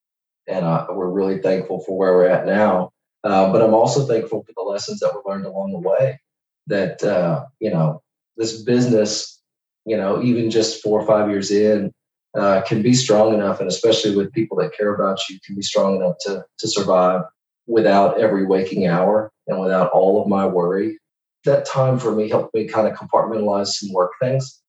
and 0.48 0.66
uh, 0.66 0.88
we're 0.92 1.10
really 1.10 1.40
thankful 1.40 1.82
for 1.82 1.98
where 1.98 2.14
we're 2.14 2.28
at 2.28 2.46
now. 2.46 2.92
Uh, 3.24 3.52
but 3.52 3.62
I'm 3.62 3.74
also 3.74 4.06
thankful 4.06 4.44
for 4.44 4.54
the 4.56 4.62
lessons 4.62 5.00
that 5.00 5.14
we 5.14 5.30
learned 5.30 5.46
along 5.46 5.74
the 5.74 5.80
way. 5.80 6.20
That 6.68 7.04
uh, 7.04 7.46
you 7.60 7.72
know, 7.72 8.02
this 8.38 8.62
business, 8.62 9.42
you 9.86 9.98
know, 9.98 10.22
even 10.22 10.50
just 10.50 10.82
four 10.82 11.02
or 11.02 11.06
five 11.06 11.30
years 11.30 11.52
in, 11.52 11.92
uh, 12.38 12.62
can 12.62 12.82
be 12.82 12.94
strong 12.94 13.34
enough, 13.34 13.60
and 13.60 13.68
especially 13.68 14.16
with 14.16 14.32
people 14.32 14.58
that 14.58 14.78
care 14.78 14.94
about 14.94 15.20
you, 15.30 15.40
can 15.46 15.56
be 15.56 15.62
strong 15.62 15.96
enough 15.96 16.16
to 16.22 16.46
to 16.60 16.68
survive 16.68 17.22
without 17.68 18.20
every 18.20 18.46
waking 18.46 18.88
hour 18.88 19.32
and 19.48 19.60
without 19.60 19.92
all 19.92 20.22
of 20.22 20.28
my 20.28 20.46
worry. 20.46 20.98
That 21.46 21.66
time 21.66 22.00
for 22.00 22.14
me 22.14 22.30
helped 22.30 22.54
me 22.54 22.68
kind 22.68 22.88
of 22.88 22.98
compartmentalize 22.98 23.68
some 23.68 23.92
work 23.94 24.12
things 24.22 24.62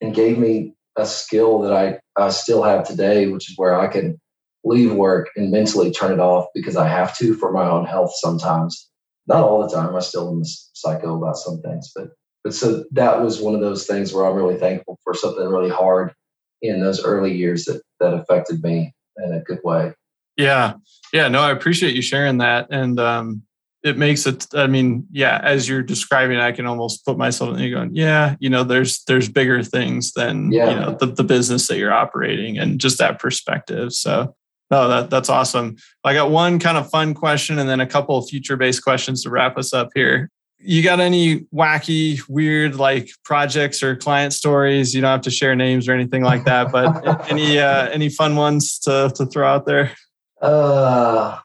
and 0.00 0.14
gave 0.14 0.38
me 0.38 0.74
a 0.96 1.06
skill 1.06 1.60
that 1.60 1.72
I, 1.72 1.98
I 2.20 2.28
still 2.30 2.62
have 2.62 2.86
today, 2.86 3.28
which 3.28 3.50
is 3.50 3.56
where 3.56 3.78
I 3.78 3.86
can 3.86 4.20
leave 4.64 4.92
work 4.92 5.30
and 5.36 5.50
mentally 5.50 5.90
turn 5.90 6.12
it 6.12 6.20
off 6.20 6.46
because 6.54 6.76
I 6.76 6.86
have 6.86 7.16
to 7.18 7.34
for 7.34 7.52
my 7.52 7.68
own 7.68 7.86
health 7.86 8.12
sometimes. 8.16 8.88
Not 9.26 9.44
all 9.44 9.66
the 9.66 9.74
time. 9.74 9.94
I 9.94 10.00
still 10.00 10.30
am 10.30 10.42
psycho 10.44 11.16
about 11.16 11.36
some 11.36 11.60
things, 11.62 11.92
but 11.94 12.10
but 12.44 12.54
so 12.54 12.84
that 12.92 13.22
was 13.22 13.40
one 13.40 13.54
of 13.54 13.60
those 13.60 13.86
things 13.86 14.12
where 14.12 14.24
I'm 14.24 14.34
really 14.34 14.58
thankful 14.58 14.98
for 15.04 15.14
something 15.14 15.46
really 15.46 15.70
hard 15.70 16.14
in 16.60 16.80
those 16.80 17.04
early 17.04 17.32
years 17.32 17.64
that 17.64 17.82
that 18.00 18.14
affected 18.14 18.62
me 18.62 18.94
in 19.18 19.32
a 19.32 19.40
good 19.40 19.60
way. 19.64 19.92
Yeah. 20.36 20.74
Yeah. 21.12 21.28
No, 21.28 21.40
I 21.40 21.50
appreciate 21.50 21.94
you 21.94 22.02
sharing 22.02 22.38
that. 22.38 22.68
And 22.70 22.98
um 22.98 23.42
it 23.84 23.98
makes 23.98 24.26
it 24.26 24.46
i 24.54 24.64
mean 24.64 25.04
yeah 25.10 25.40
as 25.42 25.68
you're 25.68 25.82
describing 25.82 26.38
i 26.38 26.52
can 26.52 26.66
almost 26.66 27.04
put 27.04 27.18
myself 27.18 27.50
in 27.50 27.56
there 27.56 27.68
going 27.68 27.92
yeah 27.92 28.36
you 28.38 28.48
know 28.48 28.62
there's 28.62 29.02
there's 29.08 29.28
bigger 29.28 29.60
things 29.60 30.12
than 30.12 30.52
yeah. 30.52 30.70
you 30.70 30.76
know 30.76 30.96
the, 31.00 31.06
the 31.06 31.24
business 31.24 31.66
that 31.66 31.78
you're 31.78 31.92
operating 31.92 32.58
and 32.58 32.80
just 32.80 32.98
that 32.98 33.18
perspective 33.18 33.92
so 33.92 34.36
no, 34.72 34.88
that, 34.88 35.10
that's 35.10 35.28
awesome. 35.28 35.76
I 36.02 36.14
got 36.14 36.30
one 36.30 36.58
kind 36.58 36.78
of 36.78 36.88
fun 36.88 37.12
question 37.12 37.58
and 37.58 37.68
then 37.68 37.80
a 37.80 37.86
couple 37.86 38.16
of 38.16 38.26
future 38.26 38.56
based 38.56 38.82
questions 38.82 39.22
to 39.22 39.28
wrap 39.28 39.58
us 39.58 39.74
up 39.74 39.90
here. 39.94 40.30
You 40.64 40.82
got 40.82 41.00
any 41.00 41.40
wacky, 41.54 42.20
weird 42.28 42.76
like 42.76 43.10
projects 43.24 43.82
or 43.82 43.96
client 43.96 44.32
stories? 44.32 44.94
You 44.94 45.00
don't 45.00 45.10
have 45.10 45.22
to 45.22 45.30
share 45.30 45.54
names 45.56 45.88
or 45.88 45.92
anything 45.92 46.22
like 46.22 46.44
that, 46.44 46.70
but 46.70 47.28
any 47.30 47.58
uh, 47.58 47.88
any 47.88 48.08
fun 48.08 48.36
ones 48.36 48.78
to 48.80 49.12
to 49.16 49.26
throw 49.26 49.46
out 49.46 49.66
there? 49.66 49.92
Uh, 50.40 51.38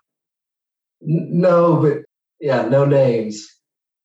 no, 1.02 1.78
but 1.78 2.00
yeah, 2.40 2.68
no 2.68 2.86
names. 2.86 3.48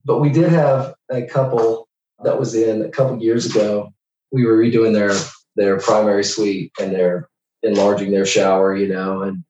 But 0.05 0.18
we 0.18 0.31
did 0.31 0.51
have 0.51 0.94
a 1.11 1.22
couple 1.22 1.88
that 2.25 2.38
was 2.38 2.55
in 2.55 2.83
a 2.83 2.88
couple 2.88 3.22
years 3.22 3.46
ago. 3.46 3.92
We 4.31 4.44
were 4.44 4.57
redoing 4.57 4.94
their 4.94 5.12
their 5.57 5.79
primary 5.79 6.25
suite 6.25 6.72
and 6.81 6.92
they're 6.92 7.29
enlarging 7.62 8.11
their 8.11 8.27
shower, 8.27 8.75
you 8.75 8.88
know, 8.88 9.22
and 9.22 9.44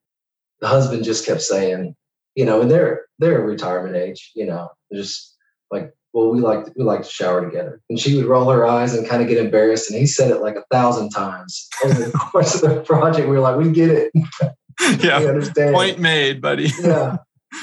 the 0.60 0.68
husband 0.68 1.04
just 1.04 1.26
kept 1.26 1.42
saying, 1.42 1.94
you 2.34 2.44
know, 2.44 2.60
and 2.60 2.70
they're 2.70 3.06
they're 3.18 3.40
retirement 3.42 3.96
age, 3.96 4.32
you 4.34 4.46
know, 4.46 4.70
just 4.92 5.31
like, 5.72 5.92
well, 6.12 6.30
we 6.30 6.40
like 6.40 6.66
we 6.76 6.84
like 6.84 7.02
to 7.02 7.08
shower 7.08 7.44
together. 7.44 7.80
And 7.88 7.98
she 7.98 8.16
would 8.16 8.26
roll 8.26 8.50
her 8.50 8.66
eyes 8.66 8.94
and 8.94 9.08
kind 9.08 9.22
of 9.22 9.28
get 9.28 9.38
embarrassed. 9.38 9.90
And 9.90 9.98
he 9.98 10.06
said 10.06 10.30
it 10.30 10.42
like 10.42 10.56
a 10.56 10.64
thousand 10.70 11.10
times 11.10 11.68
over 11.84 11.94
the 11.94 12.10
course 12.18 12.62
of 12.62 12.70
the 12.70 12.80
project. 12.82 13.28
We 13.28 13.34
were 13.34 13.40
like, 13.40 13.56
we 13.56 13.70
get 13.70 13.90
it. 13.90 14.12
yeah. 15.02 15.20
we 15.20 15.28
understand. 15.28 15.74
Point 15.74 15.98
made, 15.98 16.40
buddy. 16.40 16.70
yeah. 16.82 17.16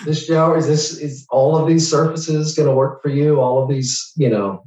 This 0.06 0.26
shower 0.26 0.58
is 0.58 0.67
this 0.67 0.98
is 0.98 1.26
all 1.30 1.58
of 1.58 1.67
these 1.67 1.89
surfaces 1.89 2.56
going 2.56 2.69
to 2.69 2.76
work 2.76 3.02
for 3.02 3.10
you? 3.10 3.39
All 3.39 3.63
of 3.63 3.69
these, 3.69 4.12
you 4.15 4.30
know, 4.30 4.63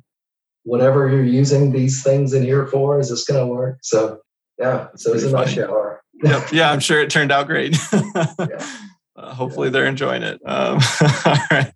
whatever 0.65 1.09
you're 1.09 1.25
using 1.25 1.73
these 1.73 2.03
things 2.03 2.33
in 2.33 2.43
here 2.43 2.67
for, 2.67 2.99
is 2.99 3.11
this 3.11 3.25
going 3.25 3.41
to 3.41 3.47
work? 3.47 3.79
So 3.83 4.19
yeah, 4.59 4.89
so 4.97 5.13
it's 5.13 5.25
a 5.25 5.31
nice 5.31 5.53
shower. 5.53 6.03
yep. 6.23 6.53
Yeah, 6.53 6.71
I'm 6.71 6.81
sure 6.81 7.01
it 7.01 7.11
turned 7.11 7.33
out 7.33 7.47
great. 7.47 7.77
yeah. 7.93 8.67
Uh, 9.15 9.35
hopefully 9.35 9.69
yeah. 9.69 9.73
they're 9.73 9.87
enjoying 9.87 10.23
it. 10.23 10.41
Um, 10.45 10.81
all 11.27 11.37
right. 11.51 11.73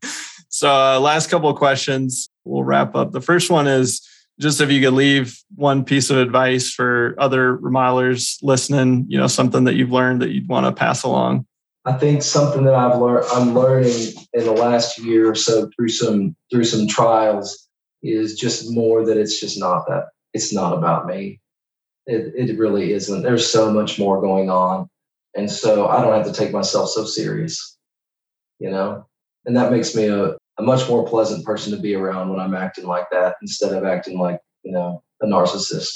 So 0.49 0.71
uh, 0.71 1.01
last 1.01 1.31
couple 1.31 1.49
of 1.49 1.57
questions. 1.57 2.29
We'll 2.45 2.65
wrap 2.65 2.95
up. 2.95 3.13
The 3.13 3.21
first 3.21 3.51
one 3.51 3.67
is 3.67 4.07
just 4.39 4.61
if 4.61 4.71
you 4.71 4.81
could 4.81 4.95
leave 4.95 5.39
one 5.55 5.85
piece 5.85 6.11
of 6.11 6.19
advice 6.19 6.71
for 6.71 7.15
other 7.19 7.57
remodelers 7.57 8.37
listening, 8.43 9.07
you 9.09 9.19
know, 9.19 9.27
something 9.27 9.65
that 9.65 9.75
you've 9.75 9.93
learned 9.93 10.23
that 10.23 10.31
you'd 10.31 10.49
want 10.49 10.67
to 10.67 10.73
pass 10.73 11.03
along. 11.03 11.47
I 11.85 11.93
think 11.93 12.23
something 12.23 12.65
that 12.65 12.75
I've 12.75 13.01
learned, 13.01 13.27
I'm 13.33 13.55
learning 13.55 14.13
in 14.33 14.45
the 14.45 14.53
last 14.53 14.99
year 14.99 15.31
or 15.31 15.37
so 15.37 15.71
through 15.77 15.89
some 15.89 16.35
through 16.51 16.65
some 16.65 16.89
trials 16.89 17.69
is 18.03 18.39
just 18.39 18.71
more 18.73 19.07
that 19.07 19.17
it's 19.17 19.41
just 19.41 19.59
not 19.59 19.87
that 19.87 20.09
it's 20.35 20.53
not 20.53 20.77
about 20.77 21.07
me. 21.07 21.41
It 22.07 22.33
it 22.37 22.59
really 22.59 22.93
isn't. 22.93 23.23
There's 23.23 23.49
so 23.49 23.73
much 23.73 23.99
more 24.01 24.21
going 24.21 24.51
on, 24.51 24.89
and 25.37 25.51
so 25.51 25.87
I 25.87 26.03
don't 26.03 26.13
have 26.13 26.27
to 26.27 26.33
take 26.33 26.53
myself 26.53 26.91
so 26.91 27.05
serious, 27.05 27.79
you 28.59 28.71
know. 28.71 29.07
And 29.47 29.57
that 29.57 29.71
makes 29.73 29.95
me 29.95 30.07
a, 30.07 30.37
a 30.59 30.63
much 30.63 30.89
more 30.89 31.07
pleasant 31.07 31.45
person 31.45 31.73
to 31.73 31.79
be 31.79 31.95
around 31.95 32.31
when 32.31 32.41
I'm 32.41 32.55
acting 32.55 32.87
like 32.87 33.09
that 33.11 33.37
instead 33.41 33.73
of 33.73 33.85
acting 33.85 34.19
like 34.19 34.41
you 34.63 34.73
know 34.73 35.03
a 35.23 35.27
narcissist. 35.27 35.93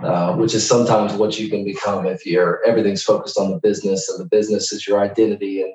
Uh, 0.00 0.34
which 0.34 0.54
is 0.54 0.68
sometimes 0.68 1.12
what 1.14 1.38
you 1.38 1.48
can 1.48 1.64
become 1.64 2.04
if 2.04 2.26
you're 2.26 2.60
everything's 2.66 3.02
focused 3.02 3.38
on 3.38 3.52
the 3.52 3.60
business 3.60 4.10
and 4.10 4.18
the 4.18 4.28
business 4.28 4.72
is 4.72 4.88
your 4.88 5.00
identity 5.00 5.62
and 5.62 5.72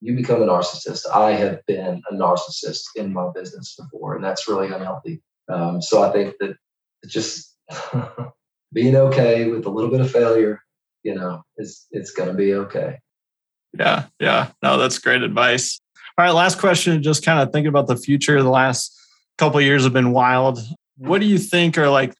you 0.00 0.14
become 0.14 0.42
a 0.42 0.46
narcissist. 0.46 1.08
I 1.12 1.32
have 1.32 1.64
been 1.66 2.02
a 2.10 2.14
narcissist 2.14 2.84
in 2.96 3.12
my 3.12 3.30
business 3.34 3.76
before, 3.76 4.14
and 4.14 4.24
that's 4.24 4.48
really 4.48 4.72
unhealthy. 4.72 5.22
Um, 5.48 5.80
so 5.80 6.02
I 6.02 6.12
think 6.12 6.34
that 6.40 6.56
just 7.06 7.56
being 8.72 8.96
okay 8.96 9.48
with 9.48 9.66
a 9.66 9.70
little 9.70 9.90
bit 9.90 10.00
of 10.00 10.10
failure, 10.10 10.60
you 11.02 11.14
know, 11.14 11.42
is 11.56 11.86
it's 11.90 12.12
going 12.12 12.28
to 12.28 12.34
be 12.34 12.54
okay. 12.54 12.98
Yeah, 13.78 14.04
yeah. 14.20 14.50
No, 14.62 14.78
that's 14.78 14.98
great 14.98 15.22
advice. 15.22 15.80
All 16.18 16.24
right, 16.24 16.30
last 16.30 16.58
question. 16.58 17.02
Just 17.02 17.22
kind 17.22 17.40
of 17.40 17.52
thinking 17.52 17.68
about 17.68 17.88
the 17.88 17.96
future. 17.96 18.42
The 18.42 18.48
last 18.48 18.98
couple 19.36 19.60
years 19.60 19.84
have 19.84 19.92
been 19.92 20.12
wild. 20.12 20.58
What 20.96 21.20
do 21.20 21.26
you 21.26 21.36
think 21.36 21.76
are 21.76 21.90
like 21.90 22.12
a 22.12 22.16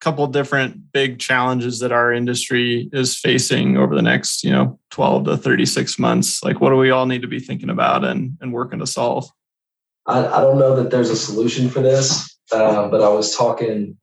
couple 0.00 0.24
different 0.28 0.92
big 0.92 1.18
challenges 1.18 1.80
that 1.80 1.90
our 1.90 2.12
industry 2.12 2.88
is 2.92 3.18
facing 3.18 3.76
over 3.76 3.96
the 3.96 4.02
next 4.02 4.44
you 4.44 4.52
know 4.52 4.78
12 4.90 5.24
to 5.24 5.36
36 5.36 5.98
months 5.98 6.42
like 6.44 6.60
what 6.60 6.70
do 6.70 6.76
we 6.76 6.90
all 6.90 7.06
need 7.06 7.22
to 7.22 7.28
be 7.28 7.40
thinking 7.40 7.68
about 7.68 8.04
and, 8.04 8.38
and 8.40 8.52
working 8.52 8.78
to 8.78 8.86
solve 8.86 9.28
I, 10.06 10.24
I 10.26 10.40
don't 10.40 10.58
know 10.58 10.76
that 10.76 10.90
there's 10.90 11.10
a 11.10 11.16
solution 11.16 11.68
for 11.68 11.80
this 11.80 12.38
uh, 12.52 12.88
but 12.88 13.02
i 13.02 13.08
was 13.08 13.36
talking 13.36 13.98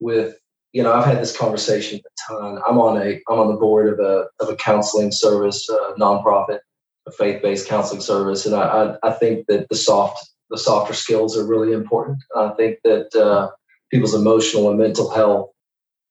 with 0.00 0.36
you 0.72 0.82
know 0.82 0.92
i've 0.92 1.06
had 1.06 1.20
this 1.20 1.36
conversation 1.36 1.98
a 1.98 2.32
ton 2.32 2.60
i'm 2.68 2.78
on 2.78 3.00
a 3.00 3.20
i'm 3.28 3.40
on 3.40 3.48
the 3.48 3.58
board 3.58 3.92
of 3.92 3.98
a 3.98 4.26
of 4.38 4.48
a 4.50 4.56
counseling 4.56 5.10
service 5.10 5.68
a 5.68 5.94
nonprofit 5.98 6.58
a 7.06 7.12
faith-based 7.12 7.68
counseling 7.68 8.00
service 8.00 8.46
and 8.46 8.54
i 8.54 8.96
i, 9.02 9.08
I 9.08 9.12
think 9.12 9.46
that 9.48 9.68
the 9.68 9.76
soft 9.76 10.26
the 10.50 10.58
softer 10.58 10.94
skills 10.94 11.36
are 11.36 11.46
really 11.46 11.72
important 11.72 12.18
i 12.36 12.50
think 12.50 12.78
that 12.84 13.14
uh, 13.14 13.50
people's 13.90 14.14
emotional 14.14 14.70
and 14.70 14.78
mental 14.78 15.10
health 15.10 15.50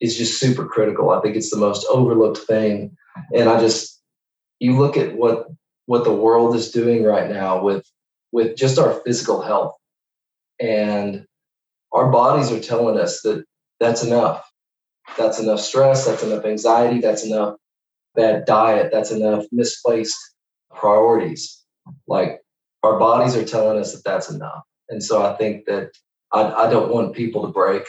is 0.03 0.17
just 0.17 0.39
super 0.39 0.65
critical. 0.65 1.11
I 1.11 1.21
think 1.21 1.35
it's 1.35 1.49
the 1.49 1.57
most 1.57 1.87
overlooked 1.89 2.39
thing. 2.39 2.95
And 3.33 3.49
I 3.49 3.59
just 3.59 4.01
you 4.59 4.77
look 4.77 4.97
at 4.97 5.15
what 5.15 5.47
what 5.85 6.03
the 6.03 6.13
world 6.13 6.55
is 6.55 6.71
doing 6.71 7.03
right 7.03 7.29
now 7.29 7.61
with 7.63 7.85
with 8.31 8.57
just 8.57 8.77
our 8.77 9.01
physical 9.05 9.41
health 9.41 9.75
and 10.59 11.25
our 11.91 12.11
bodies 12.11 12.51
are 12.51 12.59
telling 12.59 12.99
us 12.99 13.21
that 13.21 13.45
that's 13.79 14.03
enough. 14.03 14.49
That's 15.17 15.39
enough 15.39 15.59
stress, 15.59 16.05
that's 16.05 16.23
enough 16.23 16.45
anxiety, 16.45 16.99
that's 16.99 17.25
enough 17.25 17.55
bad 18.15 18.45
diet, 18.45 18.91
that's 18.91 19.11
enough 19.11 19.45
misplaced 19.51 20.17
priorities. 20.75 21.61
Like 22.07 22.41
our 22.83 22.99
bodies 22.99 23.35
are 23.35 23.45
telling 23.45 23.79
us 23.79 23.93
that 23.93 24.03
that's 24.03 24.29
enough. 24.29 24.63
And 24.89 25.03
so 25.03 25.25
I 25.25 25.35
think 25.35 25.65
that 25.65 25.91
I, 26.31 26.65
I 26.65 26.69
don't 26.69 26.91
want 26.91 27.15
people 27.15 27.41
to 27.43 27.47
break. 27.47 27.83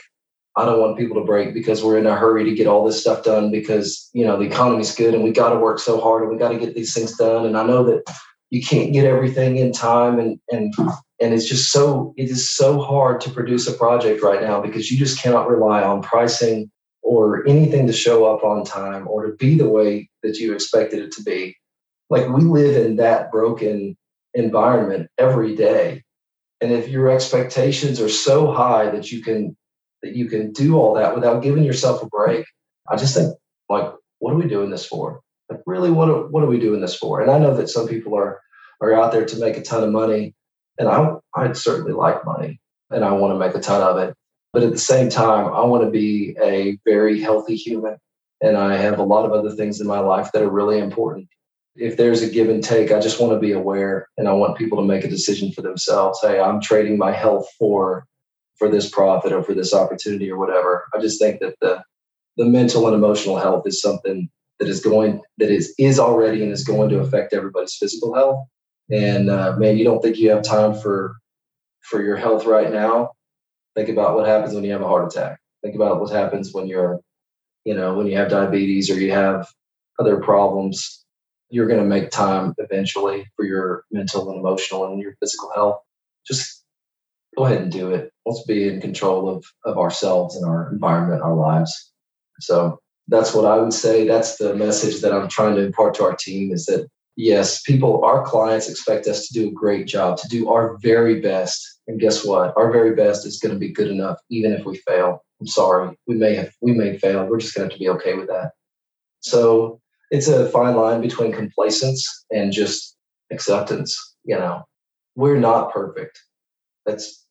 I 0.57 0.65
don't 0.65 0.81
want 0.81 0.97
people 0.97 1.17
to 1.17 1.27
break 1.27 1.53
because 1.53 1.83
we're 1.83 1.99
in 1.99 2.07
a 2.07 2.15
hurry 2.15 2.45
to 2.45 2.55
get 2.55 2.69
all 2.69 2.87
this 2.87 3.01
stuff 3.01 3.25
done 3.25 3.51
because 3.51 4.09
you 4.13 4.25
know 4.25 4.39
the 4.39 4.45
economy's 4.45 4.95
good 4.95 5.15
and 5.15 5.25
we 5.25 5.33
got 5.33 5.51
to 5.51 5.59
work 5.59 5.81
so 5.81 6.01
hard 6.01 6.23
and 6.23 6.31
we 6.31 6.39
got 6.39 6.51
to 6.51 6.59
get 6.59 6.75
these 6.75 6.95
things 6.95 7.17
done. 7.17 7.45
And 7.45 7.57
I 7.57 7.65
know 7.65 7.83
that 7.85 8.05
you 8.51 8.63
can't 8.63 8.93
get 8.93 9.05
everything 9.05 9.57
in 9.57 9.73
time 9.73 10.21
and 10.21 10.39
and 10.53 10.73
and 11.21 11.35
it's 11.35 11.49
just 11.49 11.73
so 11.73 12.15
it 12.17 12.31
is 12.31 12.49
so 12.49 12.81
hard 12.81 13.21
to 13.23 13.31
produce 13.31 13.67
a 13.67 13.73
project 13.73 14.23
right 14.23 14.43
now 14.43 14.61
because 14.61 14.91
you 14.91 14.99
just 14.99 15.21
cannot 15.21 15.49
rely 15.49 15.83
on 15.83 16.03
pricing 16.03 16.71
or 17.03 17.47
anything 17.49 17.87
to 17.87 17.93
show 17.93 18.25
up 18.25 18.45
on 18.45 18.65
time 18.65 19.09
or 19.09 19.27
to 19.27 19.33
be 19.37 19.57
the 19.57 19.69
way 19.69 20.09
that 20.23 20.39
you 20.39 20.55
expected 20.55 21.01
it 21.01 21.13
to 21.13 21.23
be. 21.23 21.57
Like 22.15 22.29
we 22.29 22.43
live 22.43 22.87
in 22.87 22.97
that 22.97 23.31
broken 23.31 23.97
environment 24.35 25.11
every 25.19 25.55
day 25.55 26.05
and 26.65 26.73
if 26.73 26.89
your 26.89 27.11
expectations 27.11 28.01
are 28.01 28.09
so 28.09 28.51
high 28.51 28.89
that 28.89 29.13
you 29.13 29.21
can 29.23 29.55
that 30.03 30.17
you 30.17 30.31
can 30.31 30.51
do 30.53 30.79
all 30.79 30.95
that 30.95 31.15
without 31.15 31.43
giving 31.43 31.63
yourself 31.63 32.03
a 32.03 32.07
break, 32.07 32.47
I 32.89 32.97
just 32.97 33.15
think 33.15 33.35
like, 33.69 33.93
what 34.19 34.33
are 34.33 34.39
we 34.39 34.49
doing 34.49 34.71
this 34.71 34.87
for? 34.87 35.21
Like, 35.51 35.61
really, 35.67 35.91
what 35.91 36.09
are, 36.09 36.27
what 36.29 36.43
are 36.43 36.47
we 36.47 36.59
doing 36.59 36.81
this 36.81 36.95
for? 36.95 37.21
And 37.21 37.31
I 37.31 37.39
know 37.39 37.55
that 37.55 37.69
some 37.69 37.87
people 37.87 38.17
are 38.17 38.41
are 38.81 38.95
out 38.95 39.13
there 39.13 39.27
to 39.27 39.39
make 39.39 39.59
a 39.59 39.63
ton 39.63 39.83
of 39.83 39.91
money, 39.91 40.35
and 40.79 40.89
I 40.89 41.17
I 41.35 41.53
certainly 41.53 41.93
like 41.93 42.25
money, 42.25 42.59
and 42.91 43.05
I 43.05 43.13
want 43.13 43.35
to 43.35 43.39
make 43.39 43.55
a 43.55 43.61
ton 43.61 43.83
of 43.83 43.99
it. 43.99 44.15
But 44.55 44.63
at 44.63 44.73
the 44.73 44.79
same 44.79 45.11
time, 45.11 45.53
I 45.53 45.65
want 45.65 45.85
to 45.85 45.91
be 45.91 46.35
a 46.43 46.79
very 46.87 47.21
healthy 47.21 47.57
human, 47.57 47.99
and 48.41 48.57
I 48.57 48.77
have 48.79 48.99
a 48.99 49.05
lot 49.05 49.27
of 49.27 49.33
other 49.33 49.51
things 49.51 49.83
in 49.83 49.87
my 49.87 49.99
life 49.99 50.31
that 50.33 50.43
are 50.43 50.51
really 50.51 50.79
important 50.79 51.29
if 51.77 51.97
there's 51.97 52.23
a 52.23 52.29
give 52.29 52.49
and 52.49 52.63
take, 52.63 52.93
I 52.93 53.01
just 53.01 53.21
want 53.21 53.33
to 53.33 53.39
be 53.39 53.53
aware 53.53 54.09
and 54.17 54.29
I 54.29 54.33
want 54.33 54.57
people 54.57 54.79
to 54.79 54.85
make 54.85 55.05
a 55.05 55.09
decision 55.09 55.51
for 55.53 55.63
themselves. 55.63 56.21
Hey, 56.23 56.41
I'm 56.41 56.61
trading 56.61 56.99
my 56.99 57.13
health 57.13 57.49
for 57.59 58.07
for 58.57 58.69
this 58.69 58.89
profit 58.89 59.33
or 59.33 59.43
for 59.43 59.53
this 59.55 59.75
opportunity 59.75 60.31
or 60.31 60.39
whatever. 60.39 60.85
I 60.95 61.01
just 61.01 61.21
think 61.21 61.41
that 61.41 61.57
the 61.61 61.83
the 62.37 62.45
mental 62.45 62.87
and 62.87 62.95
emotional 62.95 63.39
health 63.39 63.67
is 63.67 63.81
something 63.81 64.29
that 64.61 64.69
is 64.69 64.81
going 64.81 65.21
that 65.39 65.51
is 65.51 65.75
is 65.79 65.99
already 65.99 66.43
and 66.43 66.53
is 66.53 66.65
going 66.65 66.89
to 66.91 67.01
affect 67.01 67.33
everybody's 67.33 67.77
physical 67.77 68.15
health. 68.15 68.47
And 68.91 69.29
uh, 69.29 69.57
man, 69.57 69.77
you 69.77 69.85
don't 69.85 70.03
think 70.03 70.17
you 70.19 70.31
have 70.31 70.43
time 70.43 70.75
for 70.75 71.17
for 71.83 72.03
your 72.03 72.17
health 72.17 72.47
right 72.47 72.73
now? 72.73 73.11
Think 73.75 73.89
about 73.89 74.15
what 74.15 74.29
happens 74.29 74.55
when 74.55 74.65
you 74.65 74.73
have 74.73 74.83
a 74.83 74.89
heart 74.89 75.13
attack. 75.13 75.39
Think 75.63 75.75
about 75.75 76.01
what 76.01 76.13
happens 76.13 76.53
when 76.53 76.69
you're, 76.69 77.01
you 77.65 77.75
know, 77.75 77.95
when 77.95 78.07
you 78.07 78.17
have 78.17 78.31
diabetes 78.31 78.91
or 78.91 78.95
you 78.95 79.11
have 79.11 79.49
other 79.99 80.21
problems 80.21 81.04
you're 81.55 81.69
going 81.69 81.79
to 81.79 81.87
make 81.87 82.11
time 82.11 82.53
eventually 82.59 83.25
for 83.37 83.45
your 83.45 83.85
mental 83.93 84.29
and 84.29 84.41
emotional 84.41 84.87
and 84.87 85.01
your 85.01 85.15
physical 85.21 85.53
health. 85.55 85.79
Just 86.27 86.65
go 87.37 87.45
ahead 87.45 87.63
and 87.63 87.71
do 87.71 87.93
it. 87.93 88.11
Let's 88.27 88.43
be 88.43 88.69
in 88.69 88.81
control 88.81 89.29
of, 89.29 89.45
of 89.65 89.79
ourselves 89.79 90.35
and 90.35 90.45
our 90.45 90.73
environment, 90.73 91.23
our 91.23 91.37
lives. 91.37 91.93
So 92.41 92.81
that's 93.07 93.33
what 93.33 93.45
I 93.45 93.57
would 93.59 93.73
say. 93.73 94.05
That's 94.05 94.37
the 94.37 94.57
message 94.57 95.01
that 95.03 95.13
I'm 95.13 95.29
trying 95.29 95.55
to 95.55 95.65
impart 95.65 95.95
to 95.95 96.05
our 96.05 96.17
team 96.17 96.51
is 96.53 96.67
that 96.67 96.89
yes, 97.15 97.63
people, 97.63 98.05
our 98.05 98.25
clients 98.25 98.69
expect 98.69 99.07
us 99.07 99.29
to 99.29 99.35
do 99.35 99.49
a 99.49 99.53
great 99.53 99.87
job, 99.87 100.17
to 100.19 100.29
do 100.29 100.51
our 100.51 100.77
very 100.83 101.21
best. 101.21 101.65
And 101.87 102.01
guess 102.01 102.25
what? 102.25 102.53
Our 102.57 102.73
very 102.73 102.97
best 102.97 103.25
is 103.27 103.39
going 103.39 103.55
to 103.55 103.61
be 103.61 103.71
good 103.71 103.93
enough, 103.93 104.19
even 104.29 104.53
if 104.53 104.65
we 104.65 104.79
fail. 104.89 105.23
I'm 105.41 105.47
sorry. 105.47 105.97
We 106.09 106.17
may 106.17 106.35
have, 106.35 106.51
we 106.61 106.73
may 106.73 106.99
fail. 106.99 107.27
We're 107.27 107.39
just 107.39 107.55
going 107.55 107.69
to 107.69 107.73
have 107.73 107.79
to 107.79 107.85
be 107.85 107.91
okay 107.91 108.15
with 108.15 108.27
that. 108.27 108.51
So 109.21 109.81
it's 110.15 110.29
a 110.29 110.49
fine 110.51 110.77
line 110.77 111.01
between 111.01 111.33
complacence 111.33 112.25
and 112.31 112.53
just 112.53 112.97
acceptance. 113.33 114.15
You 114.25 114.37
know, 114.37 114.63
we're 115.17 115.41
not 115.41 115.73
perfect. 115.73 116.21
That's 116.87 117.27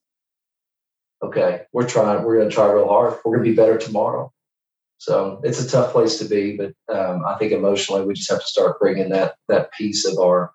okay. 1.24 1.62
We're 1.72 1.88
trying. 1.88 2.24
We're 2.24 2.38
going 2.38 2.50
to 2.50 2.56
try 2.56 2.70
real 2.70 2.90
hard. 2.90 3.14
We're 3.24 3.38
going 3.38 3.46
to 3.46 3.52
be 3.52 3.56
better 3.56 3.78
tomorrow. 3.78 4.34
So 4.98 5.40
it's 5.44 5.64
a 5.64 5.70
tough 5.70 5.94
place 5.94 6.20
to 6.20 6.26
be, 6.26 6.58
but 6.58 6.74
um, 6.94 7.24
I 7.26 7.38
think 7.38 7.52
emotionally 7.52 8.06
we 8.06 8.14
just 8.14 8.30
have 8.30 8.42
to 8.42 8.46
start 8.48 8.80
bringing 8.80 9.10
that 9.10 9.36
that 9.48 9.72
piece 9.72 10.06
of 10.06 10.18
our 10.20 10.52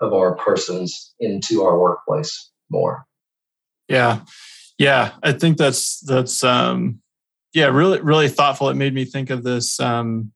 of 0.00 0.14
our 0.14 0.36
persons 0.36 1.14
into 1.20 1.64
our 1.64 1.78
workplace 1.78 2.50
more. 2.70 3.04
Yeah, 3.88 4.20
yeah, 4.78 5.12
I 5.22 5.32
think 5.32 5.58
that's 5.58 6.00
that's 6.00 6.42
um, 6.44 7.00
yeah, 7.52 7.66
really 7.66 8.00
really 8.00 8.28
thoughtful. 8.28 8.70
It 8.70 8.76
made 8.76 8.94
me 8.94 9.04
think 9.04 9.28
of 9.28 9.42
this. 9.42 9.78
Um, 9.80 10.32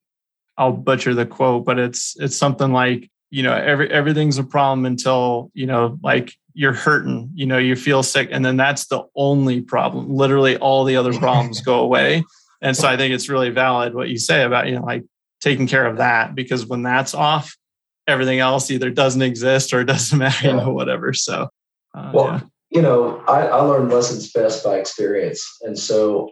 I'll 0.58 0.72
butcher 0.72 1.14
the 1.14 1.26
quote, 1.26 1.64
but 1.64 1.78
it's 1.78 2.16
it's 2.18 2.36
something 2.36 2.72
like 2.72 3.10
you 3.30 3.42
know 3.42 3.54
every 3.54 3.90
everything's 3.90 4.38
a 4.38 4.44
problem 4.44 4.86
until 4.86 5.50
you 5.54 5.66
know 5.66 5.98
like 6.02 6.34
you're 6.54 6.72
hurting, 6.72 7.30
you 7.34 7.46
know 7.46 7.58
you 7.58 7.76
feel 7.76 8.02
sick, 8.02 8.28
and 8.30 8.44
then 8.44 8.56
that's 8.56 8.86
the 8.86 9.02
only 9.16 9.62
problem. 9.62 10.14
Literally, 10.14 10.56
all 10.58 10.84
the 10.84 10.96
other 10.96 11.12
problems 11.18 11.60
go 11.60 11.80
away. 11.80 12.24
And 12.60 12.76
so 12.76 12.86
I 12.86 12.96
think 12.96 13.12
it's 13.12 13.28
really 13.28 13.50
valid 13.50 13.94
what 13.94 14.08
you 14.08 14.18
say 14.18 14.44
about 14.44 14.68
you 14.68 14.76
know 14.76 14.82
like 14.82 15.04
taking 15.40 15.66
care 15.66 15.86
of 15.86 15.96
that 15.96 16.34
because 16.34 16.66
when 16.66 16.82
that's 16.82 17.14
off, 17.14 17.56
everything 18.06 18.38
else 18.38 18.70
either 18.70 18.90
doesn't 18.90 19.22
exist 19.22 19.72
or 19.72 19.80
it 19.80 19.86
doesn't 19.86 20.18
matter, 20.18 20.46
yeah. 20.46 20.54
you 20.54 20.56
know, 20.58 20.72
whatever. 20.72 21.12
So, 21.12 21.48
uh, 21.94 22.10
well, 22.14 22.26
yeah. 22.26 22.40
you 22.70 22.82
know, 22.82 23.22
I, 23.26 23.46
I 23.46 23.60
learned 23.62 23.90
lessons 23.90 24.30
best 24.32 24.64
by 24.64 24.76
experience, 24.76 25.44
and 25.62 25.78
so 25.78 26.30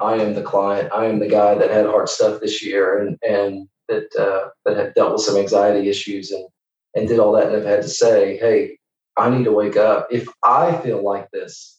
I 0.00 0.16
am 0.16 0.34
the 0.34 0.42
client. 0.42 0.90
I 0.92 1.06
am 1.06 1.18
the 1.18 1.28
guy 1.28 1.54
that 1.54 1.70
had 1.70 1.86
hard 1.86 2.08
stuff 2.08 2.40
this 2.40 2.64
year 2.64 2.98
and 2.98 3.18
and 3.26 3.68
that 3.88 4.14
uh, 4.16 4.48
that 4.64 4.76
had 4.76 4.94
dealt 4.94 5.12
with 5.12 5.22
some 5.22 5.36
anxiety 5.36 5.88
issues 5.88 6.30
and 6.30 6.46
and 6.94 7.08
did 7.08 7.18
all 7.18 7.32
that 7.32 7.46
and 7.46 7.54
have 7.54 7.64
had 7.64 7.82
to 7.82 7.88
say, 7.88 8.36
hey, 8.38 8.78
I 9.16 9.30
need 9.30 9.44
to 9.44 9.52
wake 9.52 9.76
up. 9.76 10.08
If 10.10 10.28
I 10.44 10.76
feel 10.78 11.04
like 11.04 11.30
this, 11.30 11.78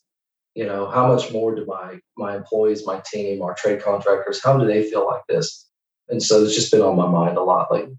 you 0.55 0.65
know, 0.65 0.89
how 0.89 1.07
much 1.13 1.31
more 1.31 1.55
do 1.55 1.65
my 1.65 1.99
my 2.17 2.36
employees, 2.36 2.86
my 2.86 3.01
team, 3.12 3.41
our 3.41 3.53
trade 3.55 3.81
contractors, 3.81 4.43
how 4.43 4.57
do 4.57 4.65
they 4.65 4.89
feel 4.89 5.05
like 5.05 5.23
this? 5.27 5.67
And 6.10 6.21
so 6.21 6.43
it's 6.43 6.55
just 6.55 6.71
been 6.71 6.81
on 6.81 6.97
my 6.97 7.07
mind 7.07 7.38
a 7.38 7.43
lot 7.43 7.71
lately. 7.71 7.97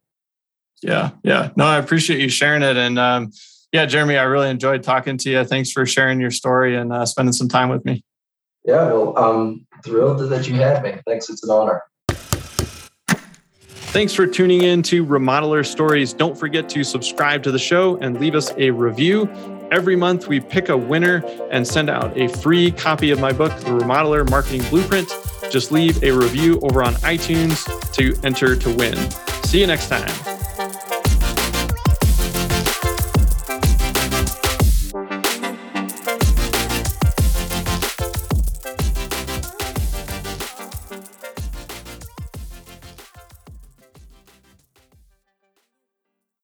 Yeah, 0.83 1.11
yeah. 1.23 1.51
No, 1.57 1.65
I 1.65 1.79
appreciate 1.79 2.21
you 2.21 2.29
sharing 2.29 2.63
it. 2.63 2.77
And 2.77 2.99
um, 2.99 3.31
yeah, 3.73 3.87
Jeremy, 3.87 4.19
I 4.19 4.25
really 4.25 4.51
enjoyed 4.51 4.83
talking 4.83 5.17
to 5.19 5.31
you. 5.31 5.45
Thanks 5.45 5.71
for 5.71 5.87
sharing 5.87 6.21
your 6.21 6.31
story 6.31 6.77
and 6.77 6.93
uh, 6.93 7.07
spending 7.07 7.33
some 7.33 7.49
time 7.49 7.69
with 7.69 7.85
me. 7.85 8.05
Yeah, 8.65 8.93
well, 8.93 9.17
I'm 9.17 9.67
thrilled 9.85 10.29
that 10.31 10.49
you 10.49 10.55
had 10.55 10.83
me. 10.83 10.95
Thanks. 11.07 11.29
It's 11.29 11.43
an 11.45 11.51
honor. 11.51 11.83
Thanks 13.93 14.15
for 14.15 14.27
tuning 14.27 14.63
in 14.63 14.83
to 14.85 15.05
Remodeler 15.05 15.67
Stories. 15.67 16.15
Don't 16.15 16.39
forget 16.39 16.67
to 16.71 16.83
subscribe 16.83 17.43
to 17.43 17.51
the 17.51 17.59
show 17.59 17.99
and 17.99 18.19
leave 18.19 18.35
us 18.35 18.51
a 18.57 18.71
review. 18.71 19.29
Every 19.71 19.97
month, 19.97 20.29
we 20.29 20.41
pick 20.41 20.71
a 20.71 20.77
winner 20.77 21.23
and 21.51 21.67
send 21.67 21.91
out 21.91 22.17
a 22.17 22.29
free 22.29 22.71
copy 22.71 23.11
of 23.11 23.21
my 23.21 23.33
book, 23.33 23.55
The 23.61 23.71
Remodeler 23.71 24.29
Marketing 24.31 24.63
Blueprint. 24.71 25.15
Just 25.51 25.73
leave 25.73 26.03
a 26.03 26.11
review 26.11 26.59
over 26.63 26.83
on 26.83 26.95
iTunes 26.97 27.93
to 27.93 28.19
enter 28.27 28.57
to 28.57 28.75
win. 28.75 28.97
See 29.45 29.61
you 29.61 29.67
next 29.67 29.89
time. 29.89 30.32